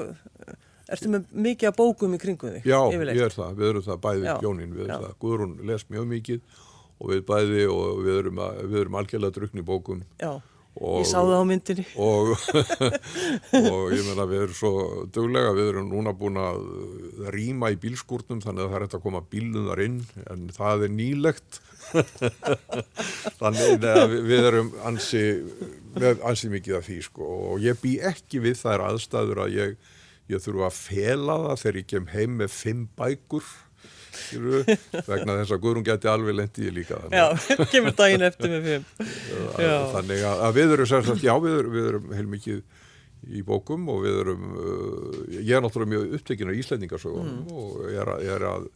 Ertu 0.92 1.09
með 1.12 1.33
mikið 1.46 1.70
að 1.70 1.78
bókum 1.78 2.14
í 2.16 2.20
kringu 2.20 2.52
þig? 2.57 2.68
Já, 2.68 2.78
yfirleitt? 2.92 3.16
ég 3.16 3.26
er 3.28 3.35
það, 3.35 3.52
við 3.59 3.70
erum 3.70 3.85
það 3.87 4.00
bæði 4.07 4.28
já, 4.28 4.35
hjónin, 4.42 4.72
við 4.76 4.87
erum 4.87 5.05
það, 5.07 5.18
Guðrún 5.24 5.59
les 5.70 5.85
mjög 5.88 6.09
mikið 6.11 6.62
og 7.02 7.12
við 7.12 7.26
bæði 7.28 7.66
og 7.72 8.00
við 8.05 8.16
erum, 8.20 8.40
að, 8.44 8.64
við 8.70 8.81
erum 8.85 8.98
algjörlega 9.00 9.37
drukni 9.38 9.64
bókum. 9.66 10.02
Já, 10.20 10.31
og, 10.78 10.98
ég 11.00 11.09
sá 11.09 11.16
það 11.18 11.33
á 11.40 11.44
myndinni. 11.48 11.87
Og, 11.96 12.33
og 13.72 13.94
ég 13.96 14.05
menna 14.07 14.26
við 14.31 14.44
erum 14.44 14.59
svo 14.59 14.72
döglega, 15.14 15.55
við 15.57 15.70
erum 15.72 15.88
núna 15.90 16.14
búin 16.16 16.38
að 16.42 16.61
rýma 17.35 17.72
í 17.72 17.78
bílskúrnum 17.83 18.42
þannig 18.44 18.66
að 18.66 18.70
það 18.70 18.78
er 18.78 18.87
eftir 18.87 19.00
að 19.00 19.07
koma 19.09 19.24
bílun 19.33 19.70
þar 19.70 19.85
inn 19.87 19.98
en 20.28 20.44
það 20.59 20.87
er 20.87 20.94
nýlegt. 21.00 21.62
Þannig 23.40 23.88
að 23.88 24.14
við 24.28 24.46
erum 24.52 24.70
ansi, 24.87 25.24
ansi 26.22 26.52
mikið 26.52 26.78
af 26.78 26.87
því 26.87 27.00
sko. 27.09 27.33
Og 27.50 27.64
ég 27.64 27.81
bý 27.83 27.96
ekki 28.12 28.44
við 28.44 28.61
þær 28.62 28.87
aðstæður 28.92 29.42
að 29.46 29.59
ég 29.59 29.90
ég 30.32 30.42
þurfa 30.44 30.68
að 30.68 30.78
fela 30.78 31.38
það 31.46 31.60
þegar 31.62 31.78
ég 31.80 31.92
kem 31.92 32.08
heim 32.12 32.40
með 32.40 32.56
fimm 32.56 32.88
bækur 32.98 33.52
skilur, 34.12 34.66
vegna 35.10 35.38
þess 35.40 35.54
að 35.54 35.62
Guðrún 35.64 35.86
geti 35.86 36.10
alveg 36.10 36.36
lendið 36.36 36.68
í 36.68 36.74
líka 36.80 37.00
þannig. 37.00 37.18
Já, 37.18 37.66
kemur 37.72 37.96
daginn 37.98 38.26
eftir 38.28 38.52
með 38.52 38.68
fimm 38.68 39.10
Þannig 39.96 40.24
að, 40.28 40.44
að 40.46 40.54
við 40.58 40.76
erum 40.76 40.90
sérstaklega, 40.92 41.28
já 41.28 41.44
við 41.46 41.58
erum, 41.58 41.80
erum 41.82 42.14
heilmikið 42.18 42.62
í 43.33 43.42
bókum 43.46 43.88
og 43.92 44.00
við 44.02 44.20
erum 44.24 44.46
uh, 44.58 45.18
ég 45.38 45.52
er 45.56 45.62
náttúrulega 45.62 45.92
mjög 45.94 46.16
upptekinn 46.18 46.50
á 46.50 46.58
Íslandingarsögunum 46.58 47.42
mm. 47.44 47.52
og 47.54 47.85
ég 47.92 48.00
er, 48.02 48.14
er 48.37 48.46
að 48.50 48.70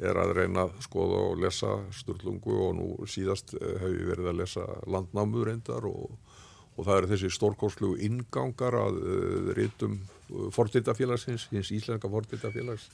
er 0.00 0.18
að 0.20 0.34
reyna 0.36 0.66
að 0.68 0.76
skoða 0.84 1.22
og 1.30 1.40
lesa 1.42 1.72
Sturlungu 1.96 2.54
og 2.68 2.74
nú 2.78 2.88
síðast 3.10 3.56
uh, 3.56 3.72
hef 3.80 3.94
ég 3.96 4.10
verið 4.12 4.30
að 4.30 4.42
lesa 4.42 4.66
landnámur 4.86 5.48
reyndar 5.48 5.88
og, 5.88 6.12
og 6.80 6.86
það 6.88 6.96
eru 6.96 7.10
þessi 7.12 7.32
stórkórslu 7.36 7.92
ingangar 8.08 8.76
að 8.80 9.00
uh, 9.04 9.52
rítum 9.58 10.00
forditafélagsins, 10.54 11.48
hins 11.52 11.72
íslenska 11.74 12.08
forditafélags 12.08 12.88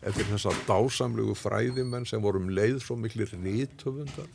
eftir 0.00 0.28
þessa 0.30 0.52
dásamlegu 0.66 1.34
fræðimenn 1.36 2.06
sem 2.08 2.22
voru 2.24 2.40
um 2.40 2.52
leið 2.56 2.80
svo 2.82 2.96
miklu 2.98 3.26
rítöfundar 3.30 4.28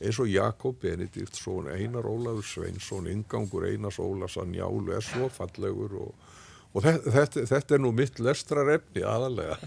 eins 0.00 0.18
og 0.22 0.30
Jakob 0.32 0.78
Benediktsson, 0.80 1.68
Einar 1.68 2.06
Ólafur 2.08 2.46
Sveinsson, 2.46 3.08
Ingangur 3.10 3.66
Einars 3.68 3.98
Ólasan 4.00 4.54
Jálu 4.56 4.94
er 4.96 5.04
svo 5.04 5.28
fallegur 5.28 5.96
og, 6.06 6.28
og 6.72 6.86
þetta, 6.86 7.44
þetta 7.50 7.76
er 7.76 7.82
nú 7.84 7.92
mitt 7.92 8.22
lestrarefni 8.22 9.04
aðalega 9.04 9.58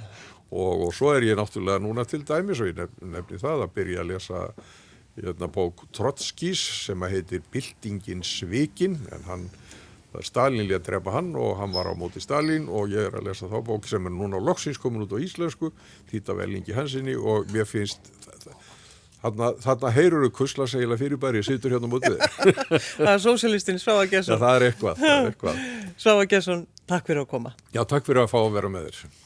og, 0.54 0.88
og 0.88 0.96
svo 0.96 1.12
er 1.14 1.28
ég 1.28 1.38
náttúrulega 1.38 1.84
núna 1.84 2.08
til 2.10 2.24
dæmis 2.26 2.64
og 2.64 2.72
ég 2.72 2.80
nefni, 2.80 3.12
nefni 3.14 3.42
það 3.42 3.68
að 3.68 3.76
byrja 3.78 4.02
að 4.02 4.10
lesa 4.14 4.42
hérna 5.18 5.50
bók 5.52 5.86
Trotskís 5.94 6.62
sem 6.88 7.04
að 7.06 7.18
heitir 7.18 7.44
Bildingin 7.54 8.24
Svikin 8.26 8.98
en 9.14 9.26
hann, 9.28 9.48
það 10.12 10.20
er 10.22 10.28
Stalin 10.30 10.66
líka 10.66 10.80
að 10.82 10.88
trefa 10.90 11.16
hann 11.18 11.34
og 11.38 11.58
hann 11.60 11.74
var 11.76 11.90
á 11.90 11.94
móti 11.98 12.24
Stalin 12.24 12.66
og 12.70 12.94
ég 12.94 13.10
er 13.10 13.18
að 13.20 13.30
lesa 13.30 13.50
þá 13.52 13.60
bók 13.68 13.90
sem 13.90 14.10
er 14.10 14.16
núna 14.16 14.42
á 14.42 14.46
loksins 14.46 14.82
komin 14.82 15.06
út 15.06 15.14
á 15.14 15.22
íslensku, 15.22 15.70
týta 16.10 16.36
velingi 16.38 16.74
hansinni 16.74 17.16
og 17.18 17.52
mér 17.54 17.70
finnst 17.70 18.10
þarna 19.24 19.92
heyrur 19.96 20.26
þau 20.28 20.34
kusla 20.42 20.68
segila 20.68 20.98
fyrirbæri, 21.00 21.44
sýtur 21.46 21.78
hérna 21.78 21.88
mútið 21.92 22.18
Það 22.98 23.14
er 23.14 23.22
sósélistinn 23.24 23.80
Sváa 23.80 24.08
Gesson. 24.12 24.36
Já, 24.36 24.42
það 24.42 24.56
er 24.58 24.66
eitthvað, 24.68 25.06
eitthvað. 25.30 25.62
Sváa 25.96 26.26
Gesson, 26.28 26.66
takk 26.90 27.08
fyrir 27.08 27.24
að 27.24 27.30
koma. 27.38 27.54
Já, 27.72 27.86
takk 27.88 28.10
fyrir 28.10 28.26
að 28.26 28.34
fá 28.34 28.42
að 28.42 28.58
vera 28.58 28.74
með 28.74 28.90
þér. 28.90 29.23